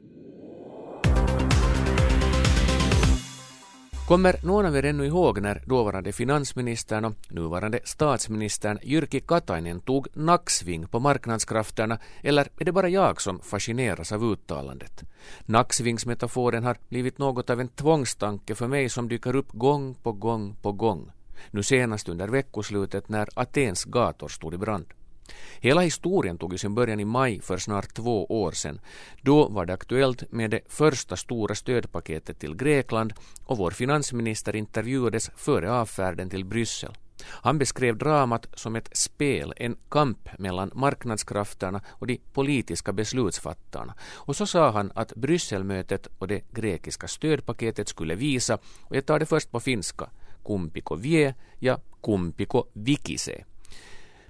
Kommer 4.08 4.36
någon 4.42 4.66
av 4.66 4.76
er 4.76 4.84
ännu 4.84 5.06
ihåg 5.06 5.40
när 5.40 5.62
dåvarande 5.66 6.12
finansministern 6.12 7.04
och 7.04 7.14
nuvarande 7.28 7.80
statsministern 7.84 8.78
Jyrki 8.82 9.20
Katainen 9.20 9.80
tog 9.80 10.06
nacksving 10.12 10.86
på 10.86 11.00
marknadskrafterna 11.00 11.98
eller 12.22 12.48
är 12.58 12.64
det 12.64 12.72
bara 12.72 12.88
jag 12.88 13.20
som 13.20 13.40
fascineras 13.40 14.12
av 14.12 14.24
uttalandet? 14.24 15.02
Nacksvingsmetaforen 15.46 16.64
har 16.64 16.76
blivit 16.88 17.18
något 17.18 17.50
av 17.50 17.60
en 17.60 17.68
tvångstanke 17.68 18.54
för 18.54 18.68
mig 18.68 18.88
som 18.88 19.08
dyker 19.08 19.36
upp 19.36 19.52
gång 19.52 19.94
på 19.94 20.12
gång 20.12 20.56
på 20.62 20.72
gång. 20.72 21.10
Nu 21.50 21.62
senast 21.62 22.08
under 22.08 22.28
veckoslutet 22.28 23.08
när 23.08 23.28
Atens 23.34 23.84
gator 23.84 24.28
stod 24.28 24.54
i 24.54 24.58
brand. 24.58 24.86
Hela 25.60 25.80
historien 25.80 26.38
tog 26.38 26.52
ju 26.52 26.58
sin 26.58 26.74
början 26.74 27.00
i 27.00 27.04
maj 27.04 27.40
för 27.40 27.58
snart 27.58 27.94
två 27.94 28.26
år 28.26 28.52
sedan. 28.52 28.80
Då 29.22 29.48
var 29.48 29.66
det 29.66 29.72
aktuellt 29.72 30.32
med 30.32 30.50
det 30.50 30.60
första 30.68 31.16
stora 31.16 31.54
stödpaketet 31.54 32.38
till 32.38 32.56
Grekland 32.56 33.12
och 33.44 33.58
vår 33.58 33.70
finansminister 33.70 34.56
intervjuades 34.56 35.30
före 35.36 35.72
avfärden 35.72 36.30
till 36.30 36.44
Bryssel. 36.44 36.96
Han 37.26 37.58
beskrev 37.58 37.96
dramat 37.96 38.46
som 38.54 38.76
ett 38.76 38.96
spel, 38.96 39.54
en 39.56 39.76
kamp 39.88 40.38
mellan 40.38 40.70
marknadskrafterna 40.74 41.80
och 41.88 42.06
de 42.06 42.20
politiska 42.32 42.92
beslutsfattarna. 42.92 43.94
Och 44.14 44.36
så 44.36 44.46
sa 44.46 44.70
han 44.70 44.92
att 44.94 45.14
Brysselmötet 45.14 46.08
och 46.18 46.28
det 46.28 46.42
grekiska 46.52 47.08
stödpaketet 47.08 47.88
skulle 47.88 48.14
visa, 48.14 48.58
och 48.82 48.96
jag 48.96 49.06
tar 49.06 49.18
det 49.18 49.26
först 49.26 49.50
på 49.50 49.60
finska, 49.60 50.10
kumpiko 50.44 50.94
vie 50.94 51.34
ja 51.58 51.80
kumpiko 52.02 52.64
vikise. 52.72 53.44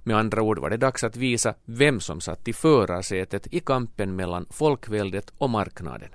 Med 0.07 0.17
andra 0.17 0.41
ord 0.41 0.59
var 0.59 0.69
det 0.69 0.77
dags 0.77 1.03
att 1.03 1.17
visa 1.17 1.53
vem 1.65 1.99
som 1.99 2.21
satt 2.21 2.47
i 2.47 2.53
förarsätet 2.53 3.47
i 3.53 3.59
kampen 3.59 4.15
mellan 4.15 4.45
folkväldet 4.49 5.33
och 5.37 5.49
marknaden. 5.49 6.09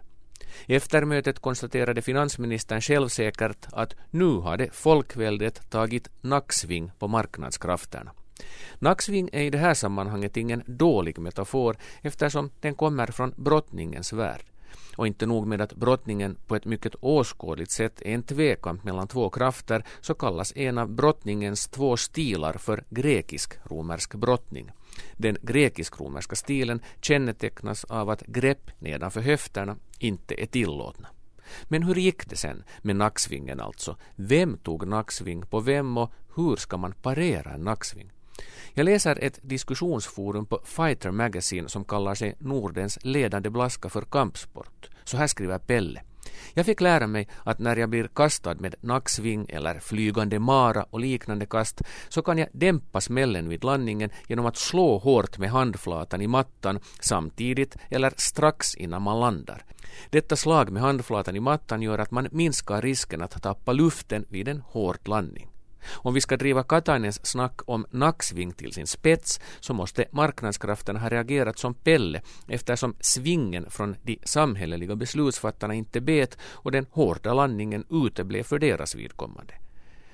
Efter 0.66 1.04
mötet 1.04 1.38
konstaterade 1.38 2.02
finansministern 2.02 2.80
självsäkert 2.80 3.66
att 3.72 3.94
nu 4.10 4.40
hade 4.40 4.70
folkväldet 4.72 5.70
tagit 5.70 6.08
nacksving 6.20 6.90
på 6.98 7.08
marknadskrafterna. 7.08 8.12
Nacksving 8.78 9.30
är 9.32 9.42
i 9.42 9.50
det 9.50 9.58
här 9.58 9.74
sammanhanget 9.74 10.36
ingen 10.36 10.62
dålig 10.66 11.18
metafor 11.18 11.76
eftersom 12.02 12.50
den 12.60 12.74
kommer 12.74 13.06
från 13.06 13.34
brottningens 13.36 14.12
värld. 14.12 14.42
Och 15.00 15.06
inte 15.06 15.26
nog 15.26 15.46
med 15.46 15.60
att 15.60 15.74
brottningen 15.74 16.36
på 16.46 16.56
ett 16.56 16.64
mycket 16.64 16.94
åskådligt 17.00 17.70
sätt 17.70 18.02
är 18.02 18.14
en 18.14 18.22
tvekamp 18.22 18.84
mellan 18.84 19.08
två 19.08 19.30
krafter 19.30 19.84
så 20.00 20.14
kallas 20.14 20.56
en 20.56 20.78
av 20.78 20.90
brottningens 20.90 21.68
två 21.68 21.96
stilar 21.96 22.52
för 22.52 22.84
grekisk-romersk 22.90 24.14
brottning. 24.14 24.70
Den 25.16 25.36
grekisk-romerska 25.42 26.36
stilen 26.36 26.82
kännetecknas 27.00 27.84
av 27.84 28.10
att 28.10 28.26
grepp 28.26 28.70
nedanför 28.78 29.20
höfterna 29.20 29.76
inte 29.98 30.42
är 30.42 30.46
tillåtna. 30.46 31.08
Men 31.64 31.82
hur 31.82 31.94
gick 31.94 32.30
det 32.30 32.36
sen 32.36 32.64
med 32.82 32.96
nacksvingen 32.96 33.60
alltså? 33.60 33.96
Vem 34.16 34.56
tog 34.56 34.86
nacksving 34.86 35.46
på 35.46 35.60
vem 35.60 35.96
och 35.96 36.12
hur 36.36 36.56
ska 36.56 36.76
man 36.76 36.92
parera 36.92 37.50
en 37.50 37.64
nacksving? 37.64 38.10
Jag 38.74 38.84
läser 38.84 39.18
ett 39.24 39.38
diskussionsforum 39.42 40.46
på 40.46 40.60
Fighter 40.64 41.10
Magazine 41.10 41.68
som 41.68 41.84
kallar 41.84 42.14
sig 42.14 42.34
Nordens 42.38 42.98
ledande 43.02 43.50
blaska 43.50 43.88
för 43.88 44.02
kampsport. 44.02 44.88
Så 45.04 45.16
här 45.16 45.26
skriver 45.26 45.58
Pelle. 45.58 46.02
Jag 46.54 46.66
fick 46.66 46.80
lära 46.80 47.06
mig 47.06 47.28
att 47.44 47.58
när 47.58 47.76
jag 47.76 47.88
blir 47.88 48.08
kastad 48.14 48.54
med 48.54 48.74
nacksving 48.80 49.46
eller 49.48 49.80
flygande 49.80 50.38
mara 50.38 50.82
och 50.90 51.00
liknande 51.00 51.46
kast 51.46 51.82
så 52.08 52.22
kan 52.22 52.38
jag 52.38 52.48
dämpa 52.52 53.00
smällen 53.00 53.48
vid 53.48 53.64
landningen 53.64 54.10
genom 54.28 54.46
att 54.46 54.56
slå 54.56 54.98
hårt 54.98 55.38
med 55.38 55.50
handflatan 55.50 56.20
i 56.20 56.26
mattan 56.26 56.80
samtidigt 57.00 57.76
eller 57.88 58.12
strax 58.16 58.74
innan 58.74 59.02
man 59.02 59.20
landar. 59.20 59.64
Detta 60.10 60.36
slag 60.36 60.70
med 60.70 60.82
handflatan 60.82 61.36
i 61.36 61.40
mattan 61.40 61.82
gör 61.82 61.98
att 61.98 62.10
man 62.10 62.28
minskar 62.30 62.82
risken 62.82 63.22
att 63.22 63.42
tappa 63.42 63.72
luften 63.72 64.24
vid 64.28 64.48
en 64.48 64.60
hård 64.60 65.08
landning. 65.08 65.48
Om 65.88 66.14
vi 66.14 66.20
ska 66.20 66.36
driva 66.36 66.62
Katainens 66.62 67.26
snack 67.26 67.60
om 67.64 67.86
nacksving 67.90 68.52
till 68.52 68.72
sin 68.72 68.86
spets 68.86 69.40
så 69.60 69.74
måste 69.74 70.04
marknadskrafterna 70.10 71.00
ha 71.00 71.08
reagerat 71.08 71.58
som 71.58 71.74
Pelle 71.74 72.22
eftersom 72.48 72.94
svingen 73.00 73.70
från 73.70 73.96
de 74.02 74.18
samhälleliga 74.24 74.96
beslutsfattarna 74.96 75.74
inte 75.74 76.00
bet 76.00 76.38
och 76.42 76.72
den 76.72 76.86
hårda 76.90 77.34
landningen 77.34 77.84
uteblev 77.90 78.42
för 78.42 78.58
deras 78.58 78.94
vidkommande. 78.94 79.54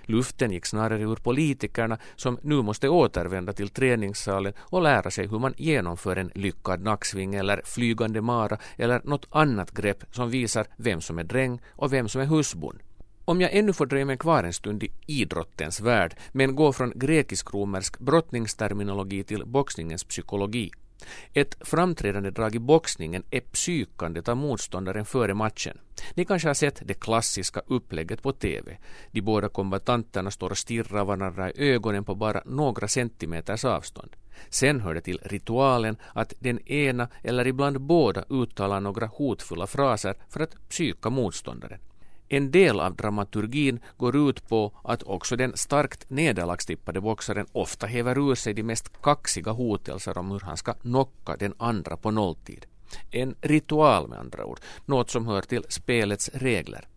Luften 0.09 0.51
gick 0.51 0.67
snarare 0.67 1.03
ur 1.03 1.17
politikerna 1.17 1.99
som 2.17 2.39
nu 2.43 2.63
måste 2.63 2.89
återvända 2.89 3.53
till 3.53 3.69
träningssalen 3.69 4.53
och 4.59 4.83
lära 4.83 5.11
sig 5.11 5.27
hur 5.27 5.39
man 5.39 5.55
genomför 5.57 6.17
en 6.17 6.31
lyckad 6.35 6.81
nacksving 6.81 7.35
eller 7.35 7.63
flygande 7.65 8.21
mara 8.21 8.59
eller 8.77 9.01
något 9.05 9.27
annat 9.31 9.71
grepp 9.71 10.05
som 10.11 10.31
visar 10.31 10.67
vem 10.77 11.01
som 11.01 11.19
är 11.19 11.25
dräng 11.25 11.61
och 11.69 11.93
vem 11.93 12.09
som 12.09 12.21
är 12.21 12.27
husbond. 12.27 12.79
Om 13.29 13.41
jag 13.41 13.55
ännu 13.55 13.73
får 13.73 13.87
dröja 13.87 14.05
mig 14.05 14.19
kvar 14.19 14.45
en 14.45 14.53
stund 14.53 14.83
i 14.83 14.91
idrottens 15.07 15.81
värld, 15.81 16.17
men 16.33 16.55
går 16.55 16.73
från 16.73 16.93
grekisk-romersk 16.95 17.99
brottningsterminologi 17.99 19.25
till 19.25 19.45
boxningens 19.47 20.05
psykologi. 20.05 20.71
Ett 21.33 21.57
framträdande 21.61 22.31
drag 22.31 22.55
i 22.55 22.59
boxningen 22.59 23.23
är 23.31 23.41
psykandet 23.41 24.29
av 24.29 24.37
motståndaren 24.37 25.05
före 25.05 25.35
matchen. 25.35 25.79
Ni 26.15 26.25
kanske 26.25 26.49
har 26.49 26.55
sett 26.55 26.83
det 26.85 26.95
klassiska 26.95 27.63
upplägget 27.67 28.23
på 28.23 28.33
TV. 28.33 28.77
De 29.11 29.21
båda 29.21 29.49
kombatanterna 29.49 30.31
står 30.31 30.51
och 30.51 30.59
stirrar 30.59 31.05
varandra 31.05 31.51
i 31.51 31.73
ögonen 31.73 32.05
på 32.05 32.15
bara 32.15 32.43
några 32.45 32.89
centimeters 32.89 33.65
avstånd. 33.65 34.17
Sen 34.49 34.81
hör 34.81 34.95
det 34.95 35.01
till 35.01 35.21
ritualen 35.23 35.97
att 36.15 36.35
den 36.39 36.69
ena 36.69 37.09
eller 37.23 37.47
ibland 37.47 37.81
båda 37.81 38.25
uttalar 38.31 38.81
några 38.81 39.07
hotfulla 39.07 39.67
fraser 39.67 40.17
för 40.29 40.41
att 40.41 40.69
psyka 40.69 41.11
motståndaren. 41.11 41.81
En 42.29 42.51
del 42.51 42.81
av 42.81 42.97
dramaturgin 42.97 43.81
går 43.97 44.17
ut 44.17 44.49
på 44.49 44.73
att 44.85 45.03
också 45.03 45.37
den 45.37 45.57
starkt 45.57 46.11
nederlagstippade 46.11 47.01
boxaren 47.01 47.47
ofta 47.53 47.87
häver 47.87 48.19
ur 48.19 48.35
sig 48.35 48.55
de 48.55 48.63
mest 48.63 49.03
kaxiga 49.03 49.53
hotelser 49.53 50.19
om 50.19 50.31
hur 50.31 50.41
han 50.41 50.57
ska 50.57 50.73
knocka 50.75 51.37
den 51.37 51.55
andra 51.59 51.97
på 51.97 52.11
nolltid. 52.11 52.67
En 53.11 53.35
ritual 53.41 54.09
med 54.09 54.19
andra 54.19 54.45
ord, 54.45 54.61
något 54.85 55.11
som 55.11 55.27
hör 55.27 55.43
till 55.43 55.65
spelets 55.69 56.31
regler. 56.35 56.89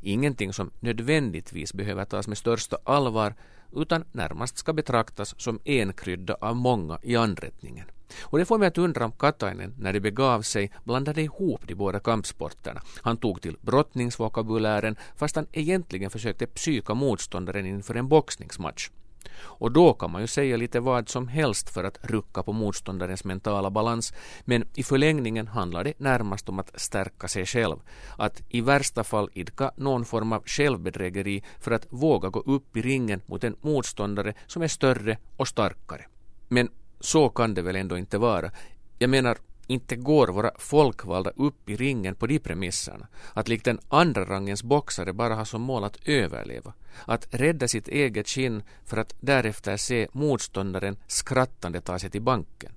Ingenting 0.00 0.52
som 0.52 0.70
nödvändigtvis 0.80 1.74
behöver 1.74 2.04
tas 2.04 2.28
med 2.28 2.38
största 2.38 2.78
allvar 2.84 3.34
utan 3.72 4.04
närmast 4.12 4.58
ska 4.58 4.72
betraktas 4.72 5.40
som 5.40 5.60
en 5.64 5.92
krydda 5.92 6.36
av 6.40 6.56
många 6.56 6.98
i 7.02 7.16
anrättningen. 7.16 7.86
Och 8.20 8.38
det 8.38 8.44
får 8.44 8.58
mig 8.58 8.68
att 8.68 8.78
undra 8.78 9.04
om 9.04 9.12
Katainen, 9.12 9.74
när 9.78 9.92
det 9.92 10.00
begav 10.00 10.42
sig, 10.42 10.70
blandade 10.84 11.22
ihop 11.22 11.60
de 11.66 11.74
båda 11.74 12.00
kampsporterna. 12.00 12.82
Han 13.02 13.16
tog 13.16 13.42
till 13.42 13.56
brottningsvokabulären 13.60 14.96
fast 15.16 15.36
han 15.36 15.46
egentligen 15.52 16.10
försökte 16.10 16.46
psyka 16.46 16.94
motståndaren 16.94 17.66
inför 17.66 17.94
en 17.94 18.08
boxningsmatch. 18.08 18.90
Och 19.38 19.72
då 19.72 19.94
kan 19.94 20.10
man 20.10 20.20
ju 20.20 20.26
säga 20.26 20.56
lite 20.56 20.80
vad 20.80 21.08
som 21.08 21.28
helst 21.28 21.70
för 21.70 21.84
att 21.84 21.98
rucka 22.02 22.42
på 22.42 22.52
motståndarens 22.52 23.24
mentala 23.24 23.70
balans, 23.70 24.12
men 24.44 24.64
i 24.74 24.82
förlängningen 24.82 25.48
handlar 25.48 25.84
det 25.84 25.98
närmast 25.98 26.48
om 26.48 26.58
att 26.58 26.80
stärka 26.80 27.28
sig 27.28 27.46
själv. 27.46 27.76
Att 28.16 28.42
i 28.48 28.60
värsta 28.60 29.04
fall 29.04 29.30
idka 29.32 29.70
någon 29.76 30.04
form 30.04 30.32
av 30.32 30.42
självbedrägeri 30.46 31.42
för 31.58 31.70
att 31.70 31.86
våga 31.90 32.28
gå 32.28 32.40
upp 32.40 32.76
i 32.76 32.82
ringen 32.82 33.20
mot 33.26 33.44
en 33.44 33.56
motståndare 33.60 34.34
som 34.46 34.62
är 34.62 34.68
större 34.68 35.18
och 35.36 35.48
starkare. 35.48 36.06
Men 36.48 36.68
så 37.00 37.28
kan 37.28 37.54
det 37.54 37.62
väl 37.62 37.76
ändå 37.76 37.98
inte 37.98 38.18
vara. 38.18 38.50
Jag 38.98 39.10
menar, 39.10 39.38
inte 39.66 39.96
går 39.96 40.28
våra 40.28 40.50
folkvalda 40.58 41.30
upp 41.30 41.70
i 41.70 41.76
ringen 41.76 42.14
på 42.14 42.26
de 42.26 42.38
premisserna. 42.38 43.06
Att 43.32 43.48
likt 43.48 43.66
en 43.66 43.80
andra 43.88 44.24
rangens 44.24 44.62
boxare 44.62 45.12
bara 45.12 45.34
ha 45.34 45.44
som 45.44 45.62
mål 45.62 45.84
att 45.84 46.08
överleva. 46.08 46.72
Att 47.04 47.28
rädda 47.30 47.68
sitt 47.68 47.88
eget 47.88 48.28
skinn 48.28 48.62
för 48.84 48.96
att 48.96 49.14
därefter 49.20 49.76
se 49.76 50.08
motståndaren 50.12 50.96
skrattande 51.06 51.80
ta 51.80 51.98
sig 51.98 52.10
till 52.10 52.22
banken. 52.22 52.72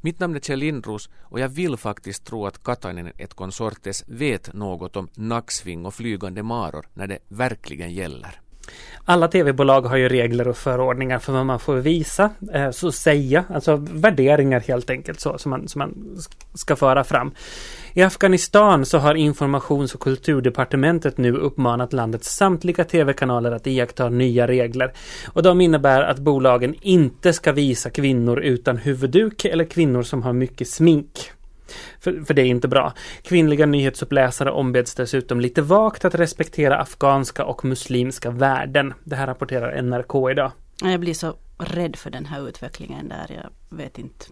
Mitt 0.00 0.20
namn 0.20 0.36
är 0.36 0.40
Kjell 0.40 0.58
Lindros 0.58 1.10
och 1.22 1.40
jag 1.40 1.48
vill 1.48 1.76
faktiskt 1.76 2.24
tro 2.24 2.46
att 2.46 2.62
Katainen 2.62 3.12
ett 3.18 3.34
konsortes 3.34 4.04
vet 4.06 4.52
något 4.54 4.96
om 4.96 5.08
nacksving 5.14 5.86
och 5.86 5.94
flygande 5.94 6.42
maror 6.42 6.88
när 6.94 7.06
det 7.06 7.18
verkligen 7.28 7.92
gäller. 7.92 8.40
Alla 9.04 9.28
tv-bolag 9.28 9.82
har 9.82 9.96
ju 9.96 10.08
regler 10.08 10.48
och 10.48 10.56
förordningar 10.56 11.18
för 11.18 11.32
vad 11.32 11.46
man 11.46 11.60
får 11.60 11.76
visa, 11.76 12.30
eh, 12.52 12.70
så 12.70 12.92
säga, 12.92 13.44
alltså 13.54 13.76
värderingar 13.76 14.60
helt 14.60 14.90
enkelt 14.90 15.20
så 15.20 15.38
som 15.38 15.50
man, 15.50 15.68
som 15.68 15.78
man 15.78 16.18
ska 16.54 16.76
föra 16.76 17.04
fram. 17.04 17.32
I 17.94 18.02
Afghanistan 18.02 18.86
så 18.86 18.98
har 18.98 19.14
informations 19.14 19.94
och 19.94 20.00
kulturdepartementet 20.00 21.18
nu 21.18 21.32
uppmanat 21.32 21.92
landets 21.92 22.36
samtliga 22.36 22.84
tv-kanaler 22.84 23.52
att 23.52 23.66
iaktta 23.66 24.08
nya 24.08 24.46
regler. 24.46 24.92
Och 25.26 25.42
de 25.42 25.60
innebär 25.60 26.02
att 26.02 26.18
bolagen 26.18 26.74
inte 26.80 27.32
ska 27.32 27.52
visa 27.52 27.90
kvinnor 27.90 28.40
utan 28.40 28.76
huvudduk 28.76 29.44
eller 29.44 29.64
kvinnor 29.64 30.02
som 30.02 30.22
har 30.22 30.32
mycket 30.32 30.68
smink. 30.68 31.32
För, 32.00 32.24
för 32.24 32.34
det 32.34 32.42
är 32.42 32.46
inte 32.46 32.68
bra. 32.68 32.92
Kvinnliga 33.22 33.66
nyhetsuppläsare 33.66 34.50
ombeds 34.50 34.94
dessutom 34.94 35.40
lite 35.40 35.62
vagt 35.62 36.04
att 36.04 36.14
respektera 36.14 36.78
afghanska 36.78 37.44
och 37.44 37.64
muslimska 37.64 38.30
värden. 38.30 38.94
Det 39.04 39.16
här 39.16 39.26
rapporterar 39.26 39.82
NRK 39.82 40.30
idag. 40.30 40.52
Jag 40.82 41.00
blir 41.00 41.14
så 41.14 41.34
rädd 41.58 41.96
för 41.96 42.10
den 42.10 42.26
här 42.26 42.48
utvecklingen 42.48 43.08
där. 43.08 43.26
Jag 43.28 43.76
vet 43.78 43.98
inte 43.98 44.24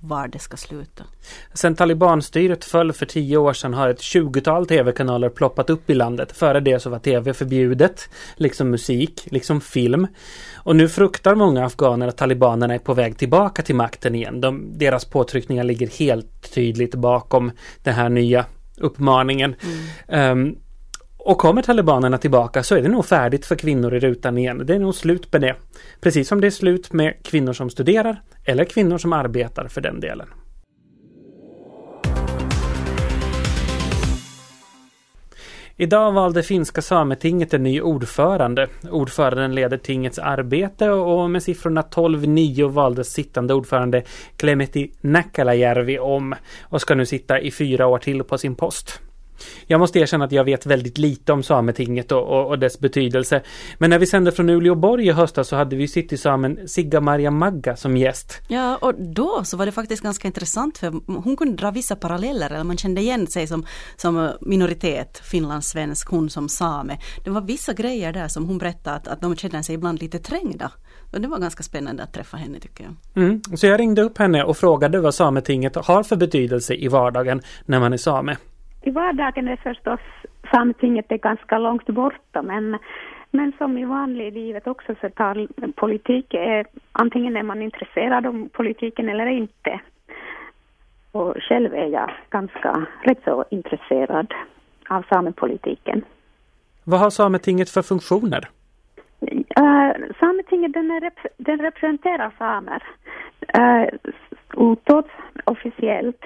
var 0.00 0.28
det 0.28 0.38
ska 0.38 0.56
sluta. 0.56 1.04
Sen 1.54 1.76
talibanstyret 1.76 2.64
föll 2.64 2.92
för 2.92 3.06
tio 3.06 3.36
år 3.36 3.52
sedan 3.52 3.74
har 3.74 3.88
ett 3.88 4.00
tjugotal 4.00 4.66
tv-kanaler 4.66 5.28
ploppat 5.28 5.70
upp 5.70 5.90
i 5.90 5.94
landet. 5.94 6.32
Före 6.32 6.60
det 6.60 6.80
så 6.80 6.90
var 6.90 6.98
tv 6.98 7.34
förbjudet, 7.34 8.08
liksom 8.36 8.70
musik, 8.70 9.26
liksom 9.30 9.60
film. 9.60 10.06
Och 10.54 10.76
nu 10.76 10.88
fruktar 10.88 11.34
många 11.34 11.64
afghaner 11.64 12.08
att 12.08 12.16
talibanerna 12.16 12.74
är 12.74 12.78
på 12.78 12.94
väg 12.94 13.18
tillbaka 13.18 13.62
till 13.62 13.74
makten 13.74 14.14
igen. 14.14 14.40
De, 14.40 14.78
deras 14.78 15.04
påtryckningar 15.04 15.64
ligger 15.64 15.88
helt 15.88 16.54
tydligt 16.54 16.94
bakom 16.94 17.52
den 17.82 17.94
här 17.94 18.08
nya 18.08 18.44
uppmaningen. 18.76 19.54
Mm. 20.08 20.46
Um, 20.46 20.56
och 21.24 21.38
kommer 21.38 21.62
talibanerna 21.62 22.18
tillbaka 22.18 22.62
så 22.62 22.76
är 22.76 22.82
det 22.82 22.88
nog 22.88 23.06
färdigt 23.06 23.46
för 23.46 23.54
kvinnor 23.56 23.94
i 23.94 24.00
rutan 24.00 24.38
igen. 24.38 24.62
Det 24.66 24.74
är 24.74 24.78
nog 24.78 24.94
slut 24.94 25.32
med 25.32 25.40
det. 25.40 25.56
Precis 26.00 26.28
som 26.28 26.40
det 26.40 26.46
är 26.46 26.50
slut 26.50 26.92
med 26.92 27.14
kvinnor 27.22 27.52
som 27.52 27.70
studerar 27.70 28.22
eller 28.44 28.64
kvinnor 28.64 28.98
som 28.98 29.12
arbetar 29.12 29.68
för 29.68 29.80
den 29.80 30.00
delen. 30.00 30.26
Idag 35.76 36.12
valde 36.12 36.42
finska 36.42 36.82
sametinget 36.82 37.54
en 37.54 37.62
ny 37.62 37.80
ordförande. 37.80 38.68
Ordföranden 38.90 39.54
leder 39.54 39.76
tingets 39.76 40.18
arbete 40.18 40.90
och 40.90 41.30
med 41.30 41.42
siffrorna 41.42 41.82
12-9 41.82 42.68
valdes 42.68 43.12
sittande 43.12 43.54
ordförande 43.54 44.02
Klemeti 44.36 44.92
Näkkäläjärvi 45.00 45.98
om 45.98 46.34
och 46.62 46.80
ska 46.80 46.94
nu 46.94 47.06
sitta 47.06 47.40
i 47.40 47.50
fyra 47.50 47.86
år 47.86 47.98
till 47.98 48.24
på 48.24 48.38
sin 48.38 48.54
post. 48.54 49.00
Jag 49.66 49.80
måste 49.80 49.98
erkänna 49.98 50.24
att 50.24 50.32
jag 50.32 50.44
vet 50.44 50.66
väldigt 50.66 50.98
lite 50.98 51.32
om 51.32 51.42
Sametinget 51.42 52.12
och, 52.12 52.22
och, 52.22 52.48
och 52.48 52.58
dess 52.58 52.80
betydelse. 52.80 53.42
Men 53.78 53.90
när 53.90 53.98
vi 53.98 54.06
sände 54.06 54.32
från 54.32 54.50
Uleåborg 54.50 55.06
i 55.06 55.10
höstas 55.10 55.48
så 55.48 55.56
hade 55.56 55.76
vi 55.76 55.88
Citysamen 55.88 56.68
Sigga 56.68 57.00
Maria 57.00 57.30
Magga 57.30 57.76
som 57.76 57.96
gäst. 57.96 58.40
Ja, 58.48 58.76
och 58.76 58.94
då 58.94 59.44
så 59.44 59.56
var 59.56 59.66
det 59.66 59.72
faktiskt 59.72 60.02
ganska 60.02 60.28
intressant 60.28 60.78
för 60.78 60.92
hon 61.22 61.36
kunde 61.36 61.56
dra 61.56 61.70
vissa 61.70 61.96
paralleller, 61.96 62.50
eller 62.50 62.64
man 62.64 62.76
kände 62.76 63.00
igen 63.00 63.26
sig 63.26 63.46
som, 63.46 63.66
som 63.96 64.30
minoritet, 64.40 65.20
finlandssvensk, 65.24 66.08
hon 66.08 66.30
som 66.30 66.48
same. 66.48 66.98
Det 67.24 67.30
var 67.30 67.40
vissa 67.40 67.72
grejer 67.72 68.12
där 68.12 68.28
som 68.28 68.46
hon 68.46 68.58
berättade 68.58 68.96
att, 68.96 69.08
att 69.08 69.20
de 69.20 69.36
kände 69.36 69.62
sig 69.62 69.74
ibland 69.74 70.00
lite 70.00 70.18
trängda. 70.18 70.72
Och 71.12 71.20
det 71.20 71.28
var 71.28 71.38
ganska 71.38 71.62
spännande 71.62 72.02
att 72.02 72.12
träffa 72.12 72.36
henne 72.36 72.60
tycker 72.60 72.84
jag. 72.84 73.24
Mm, 73.24 73.42
så 73.56 73.66
jag 73.66 73.80
ringde 73.80 74.02
upp 74.02 74.18
henne 74.18 74.44
och 74.44 74.56
frågade 74.56 75.00
vad 75.00 75.14
Sametinget 75.14 75.76
har 75.76 76.02
för 76.02 76.16
betydelse 76.16 76.74
i 76.74 76.88
vardagen 76.88 77.42
när 77.66 77.80
man 77.80 77.92
är 77.92 77.96
same. 77.96 78.36
I 78.82 78.90
vardagen 78.90 79.48
är 79.48 79.56
förstås 79.56 80.00
Sametinget 80.52 81.12
är 81.12 81.16
ganska 81.16 81.58
långt 81.58 81.86
borta 81.86 82.42
men, 82.42 82.78
men 83.30 83.52
som 83.58 83.78
i 83.78 83.84
vanliga 83.84 84.30
livet 84.30 84.66
också 84.66 84.94
så 85.00 85.08
tar 85.10 85.48
politik, 85.72 86.34
är, 86.34 86.66
antingen 86.92 87.36
är 87.36 87.42
man 87.42 87.62
intresserad 87.62 88.26
av 88.26 88.48
politiken 88.48 89.08
eller 89.08 89.26
inte. 89.26 89.80
Och 91.12 91.36
själv 91.40 91.74
är 91.74 91.86
jag 91.86 92.10
ganska 92.30 92.86
rätt 93.02 93.24
så 93.24 93.44
intresserad 93.50 94.34
av 94.88 95.02
samepolitiken. 95.08 96.04
Vad 96.84 97.00
har 97.00 97.10
Sametinget 97.10 97.70
för 97.70 97.82
funktioner? 97.82 98.48
Uh, 99.22 99.92
Sametinget 100.20 100.72
den, 100.72 101.00
rep 101.00 101.18
den 101.36 101.58
representerar 101.58 102.32
samer. 102.38 102.82
Uh, 103.58 103.88
utåt 104.72 105.08
officiellt. 105.44 106.24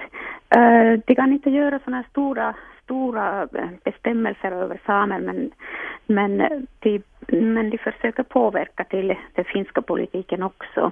Uh, 0.57 0.99
de 1.05 1.15
kan 1.15 1.33
inte 1.33 1.49
göra 1.49 1.79
sådana 1.79 2.03
stora, 2.09 2.55
stora 2.83 3.41
eh, 3.43 3.69
bestämmelser 3.83 4.51
över 4.51 4.79
samer 4.85 5.19
men, 5.19 5.51
men, 6.05 6.41
eh, 6.41 6.59
de, 6.79 7.01
men 7.27 7.69
de 7.69 7.77
försöker 7.77 8.23
påverka 8.23 8.83
till 8.83 9.15
den 9.33 9.45
finska 9.45 9.81
politiken 9.81 10.43
också. 10.43 10.91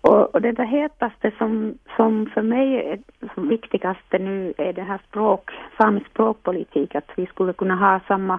Och, 0.00 0.34
och 0.34 0.42
det 0.42 0.52
där 0.52 0.64
hetaste 0.64 1.30
som, 1.38 1.78
som 1.96 2.26
för 2.34 2.42
mig 2.42 2.74
är 2.74 2.98
som 3.34 3.48
viktigaste 3.48 4.18
nu 4.18 4.54
är 4.58 4.72
det 4.72 4.82
här 4.82 5.00
språk, 5.08 5.50
samisk 5.78 6.06
språkpolitik, 6.10 6.94
att 6.94 7.10
vi 7.16 7.26
skulle 7.26 7.52
kunna 7.52 7.74
ha 7.74 8.00
samma 8.08 8.38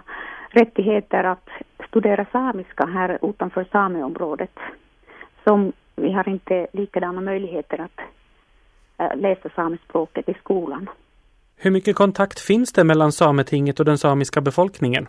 rättigheter 0.50 1.24
att 1.24 1.50
studera 1.88 2.26
samiska 2.32 2.86
här 2.86 3.20
utanför 3.22 3.66
sameområdet. 3.72 4.60
Som 5.44 5.74
vi 5.96 6.12
har 6.12 6.30
inte 6.30 6.68
likadana 6.74 7.22
möjligheter 7.22 7.82
att 7.82 8.00
läsa 9.16 9.50
samiskspråket 9.56 10.30
i 10.30 10.34
skolan. 10.34 10.90
Hur 11.58 11.72
mycket 11.72 11.96
kontakt 11.96 12.40
finns 12.40 12.74
det 12.74 12.84
mellan 12.84 13.12
Sametinget 13.12 13.80
och 13.80 13.86
den 13.86 13.98
samiska 13.98 14.42
befolkningen? 14.42 15.08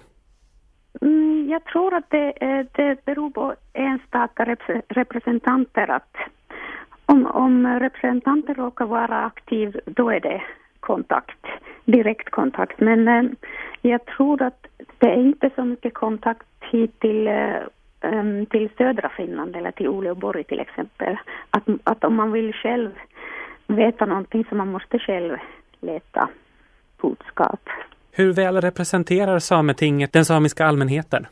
Mm, 1.00 1.48
jag 1.50 1.64
tror 1.64 1.94
att 1.94 2.10
det, 2.10 2.32
det 2.72 3.04
beror 3.04 3.30
på 3.30 3.54
enstaka 3.72 4.56
representanter 4.88 5.90
att 5.90 6.16
om, 7.06 7.26
om 7.26 7.66
representanter 7.66 8.54
råkar 8.54 8.86
vara 8.86 9.24
aktiv, 9.24 9.80
då 9.86 10.10
är 10.10 10.20
det 10.20 10.42
kontakt, 10.80 11.46
direktkontakt. 11.84 12.80
Men 12.80 13.08
eh, 13.08 13.24
jag 13.82 14.04
tror 14.06 14.42
att 14.42 14.66
det 14.98 15.06
är 15.06 15.16
inte 15.16 15.50
så 15.54 15.64
mycket 15.64 15.94
kontakt 15.94 16.46
hit 16.60 17.00
till, 17.00 17.26
eh, 17.28 18.44
till 18.50 18.68
södra 18.78 19.08
Finland 19.08 19.56
eller 19.56 19.70
till 19.70 19.86
Uleåborg 19.86 20.44
till 20.44 20.60
exempel. 20.60 21.16
Att, 21.50 21.62
att 21.84 22.04
om 22.04 22.14
man 22.14 22.32
vill 22.32 22.52
själv 22.52 22.90
veta 23.66 24.06
någonting 24.06 24.44
så 24.48 24.54
man 24.54 24.68
måste 24.68 24.98
själv 24.98 25.36
leta 25.80 26.28
budskap. 27.02 27.60
Hur 28.12 28.32
väl 28.32 28.60
representerar 28.60 29.38
Sametinget 29.38 30.12
den 30.12 30.24
samiska 30.24 30.66
allmänheten? 30.66 31.26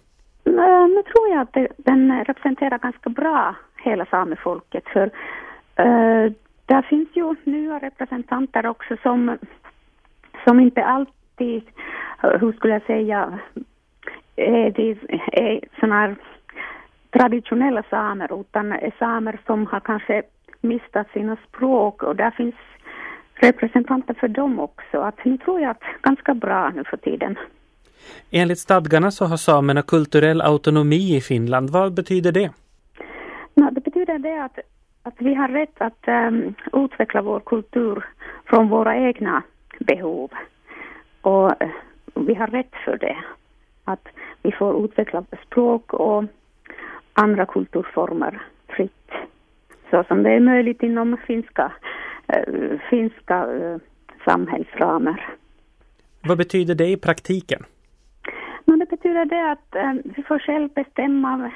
Nu 0.94 1.02
tror 1.02 1.28
jag 1.30 1.40
att 1.40 1.52
det, 1.52 1.68
den 1.76 2.24
representerar 2.24 2.78
ganska 2.78 3.10
bra 3.10 3.54
hela 3.76 4.06
samefolket. 4.06 4.84
För 4.92 5.10
Uh, 5.80 6.32
där 6.66 6.82
finns 6.82 7.08
ju 7.12 7.34
nya 7.44 7.78
representanter 7.78 8.66
också 8.66 8.96
som, 9.02 9.38
som 10.44 10.60
inte 10.60 10.84
alltid, 10.84 11.62
hur 12.40 12.52
skulle 12.52 12.72
jag 12.72 12.82
säga, 12.82 13.38
är, 14.36 14.70
de, 14.70 14.90
är 15.32 15.60
såna 15.80 15.94
här 15.94 16.16
traditionella 17.10 17.82
samer 17.90 18.40
utan 18.40 18.72
är 18.72 18.92
samer 18.98 19.38
som 19.46 19.66
har 19.66 19.80
kanske 19.80 20.22
mistat 20.64 21.07
sina 21.12 21.37
språk 21.48 22.03
och 22.03 22.16
där 22.16 22.31
finns 22.31 22.55
representanter 23.35 24.14
för 24.14 24.29
dem 24.29 24.61
också. 24.61 24.98
Att 25.00 25.24
nu 25.24 25.38
tror 25.38 25.61
jag 25.61 25.70
att 25.70 25.83
ganska 26.03 26.35
bra 26.35 26.70
nu 26.70 26.85
för 26.85 26.96
tiden. 26.96 27.38
Enligt 28.31 28.59
stadgarna 28.59 29.11
så 29.11 29.24
har 29.24 29.37
samerna 29.37 29.83
kulturell 29.83 30.40
autonomi 30.40 31.16
i 31.16 31.20
Finland. 31.20 31.70
Vad 31.70 31.94
betyder 31.94 32.33
det? 32.33 32.50
No, 33.55 33.70
det 33.70 33.81
betyder 33.81 34.18
det 34.18 34.44
att 34.44 34.59
att 35.07 35.14
vi 35.18 35.35
har 35.35 35.48
rätt 35.48 35.81
att 35.81 36.09
um, 36.09 36.55
utveckla 36.72 37.22
vår 37.22 37.40
kultur 37.40 38.05
från 38.44 38.68
våra 38.68 38.96
egna 38.96 39.42
behov. 39.79 40.31
Och 41.20 41.46
uh, 41.46 41.68
vi 42.14 42.35
har 42.35 42.46
rätt 42.46 42.74
för 42.85 42.98
det. 42.98 43.16
Att 43.85 44.09
vi 44.42 44.53
får 44.53 44.85
utveckla 44.85 45.24
språk 45.46 45.92
och 45.92 46.24
andra 47.12 47.46
kulturformer 47.46 48.42
fritt. 48.68 49.11
Så 49.90 50.04
som 50.08 50.22
det 50.22 50.30
är 50.30 50.40
möjligt 50.40 50.82
inom 50.82 51.16
finska, 51.26 51.72
uh, 52.36 52.78
finska 52.90 53.46
uh, 53.46 53.78
samhällsramar. 54.24 55.34
Vad 56.22 56.38
betyder 56.38 56.74
det 56.74 56.86
i 56.86 56.96
praktiken? 56.96 57.64
No, 58.64 58.76
det 58.76 58.86
betyder 58.90 59.24
det 59.24 59.50
att 59.50 59.74
äh, 59.74 59.92
vi 60.04 60.22
får 60.22 60.38
själv 60.38 60.68
bestämma, 60.68 61.50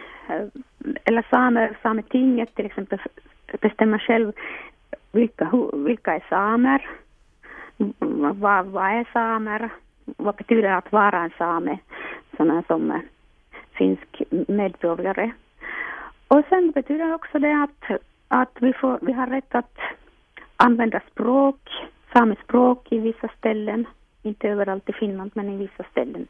eller 1.05 1.27
samer, 1.31 1.79
Sametinget 1.83 2.55
till 2.55 2.67
exempel 2.67 2.99
bestämma 3.61 3.99
själv 3.99 4.33
vilka, 5.13 5.51
vilka 5.73 6.15
är 6.15 6.25
samer, 6.29 6.89
vad, 8.33 8.67
vad 8.67 8.85
är 8.85 9.07
samer, 9.13 9.71
vad 10.05 10.35
betyder 10.35 10.63
det 10.63 10.77
att 10.77 10.93
vara 10.93 11.19
en 11.19 11.33
same, 11.39 11.79
sådana 12.37 12.63
som 12.67 13.03
finsk 13.73 14.23
medborgare. 14.49 15.31
Och 16.29 16.43
sen 16.49 16.71
betyder 16.71 17.07
det 17.07 17.15
också 17.15 17.39
det 17.39 17.63
att, 17.63 18.01
att 18.29 18.57
vi, 18.61 18.73
får, 18.73 18.99
vi 19.03 19.13
har 19.13 19.27
rätt 19.27 19.55
att 19.55 19.79
använda 20.57 21.01
språk, 21.13 21.61
samespråk 22.13 22.93
i 22.93 22.99
vissa 22.99 23.29
ställen, 23.39 23.87
inte 24.23 24.49
överallt 24.49 24.89
i 24.89 24.93
Finland 24.93 25.31
men 25.35 25.49
i 25.49 25.57
vissa 25.57 25.85
ställen 25.91 26.27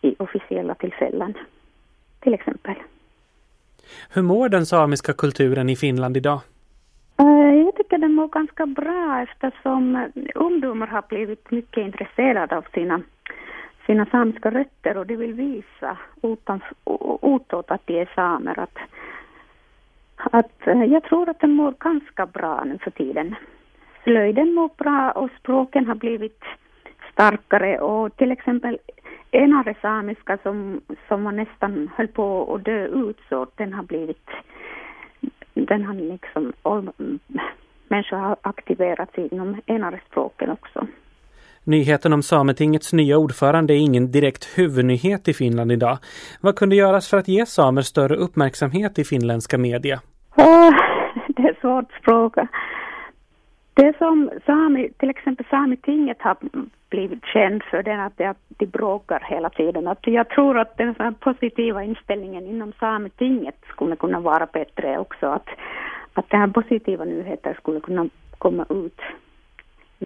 i 0.00 0.14
officiella 0.18 0.74
tillfällen, 0.74 1.34
till 2.20 2.34
exempel. 2.34 2.74
Hur 4.10 4.22
mår 4.22 4.48
den 4.48 4.66
samiska 4.66 5.12
kulturen 5.12 5.68
i 5.68 5.76
Finland 5.76 6.16
idag? 6.16 6.40
Eh, 7.16 7.54
jag 7.64 7.76
tycker 7.76 7.98
den 7.98 8.14
mår 8.14 8.28
ganska 8.28 8.66
bra 8.66 9.22
eftersom 9.22 10.10
ungdomar 10.34 10.86
har 10.86 11.04
blivit 11.08 11.50
mycket 11.50 11.84
intresserade 11.86 12.56
av 12.56 12.64
sina, 12.74 13.00
sina 13.86 14.06
samiska 14.06 14.50
rötter 14.50 14.96
och 14.96 15.06
de 15.06 15.16
vill 15.16 15.32
visa 15.32 15.98
utåt 17.22 17.70
att 17.70 17.86
de 17.86 18.00
är 18.00 18.10
samer. 18.14 18.58
Att, 18.58 18.78
att 20.16 20.66
eh, 20.66 20.84
jag 20.84 21.02
tror 21.02 21.28
att 21.28 21.40
den 21.40 21.52
mår 21.52 21.74
ganska 21.78 22.26
bra 22.26 22.64
nu 22.64 22.78
för 22.78 22.90
tiden. 22.90 23.34
Slöjden 24.04 24.54
mår 24.54 24.70
bra 24.76 25.10
och 25.10 25.30
språken 25.38 25.86
har 25.86 25.94
blivit 25.94 26.42
starkare 27.12 27.78
och 27.78 28.16
till 28.16 28.32
exempel 28.32 28.78
enare 29.30 29.74
samiska 29.82 30.38
som, 30.42 30.80
som 31.08 31.24
var 31.24 31.32
nästan 31.32 31.90
höll 31.96 32.08
på 32.08 32.54
att 32.54 32.64
dö 32.64 32.86
ut 32.86 33.20
så 33.28 33.46
den 33.56 33.72
har 33.72 33.82
blivit 33.82 34.28
den 35.54 35.84
har 35.84 35.94
liksom 35.94 36.52
mm, 36.64 37.18
människor 37.88 38.16
har 38.16 38.36
aktiverats 38.42 39.18
inom 39.18 39.60
enare 39.66 40.00
språken 40.10 40.50
också. 40.50 40.86
Nyheten 41.66 42.12
om 42.12 42.22
Sametingets 42.22 42.92
nya 42.92 43.18
ordförande 43.18 43.74
är 43.74 43.78
ingen 43.78 44.10
direkt 44.10 44.58
huvudnyhet 44.58 45.28
i 45.28 45.34
Finland 45.34 45.72
idag. 45.72 45.98
Vad 46.40 46.56
kunde 46.56 46.76
göras 46.76 47.10
för 47.10 47.16
att 47.16 47.28
ge 47.28 47.46
samer 47.46 47.82
större 47.82 48.16
uppmärksamhet 48.16 48.98
i 48.98 49.04
finländska 49.04 49.58
media? 49.58 50.00
Oh, 50.36 50.70
det 51.28 51.42
är 51.42 51.56
svårt 51.60 51.92
fråga. 52.02 52.48
Det 53.74 53.98
som 53.98 54.30
sami, 54.46 54.90
till 54.98 55.10
exempel 55.10 55.46
Sametinget 55.50 56.22
har 56.22 56.36
blivit 56.90 57.24
känd 57.24 57.62
för 57.62 57.82
den 57.82 58.00
att 58.00 58.16
de, 58.18 58.34
de 58.48 58.66
bråkar 58.66 59.26
hela 59.30 59.50
tiden. 59.50 59.88
Att 59.88 59.98
jag 60.06 60.28
tror 60.28 60.58
att 60.58 60.76
den 60.76 61.14
positiva 61.14 61.84
inställningen 61.84 62.46
inom 62.46 62.72
Sametinget 62.80 63.56
skulle 63.68 63.96
kunna 63.96 64.20
vara 64.20 64.46
bättre 64.52 64.98
också. 64.98 65.26
Att, 65.26 65.48
att 66.14 66.30
den 66.30 66.40
här 66.40 66.48
positiva 66.48 67.04
nyheter 67.04 67.54
skulle 67.60 67.80
kunna 67.80 68.08
komma 68.38 68.66
ut 68.70 69.00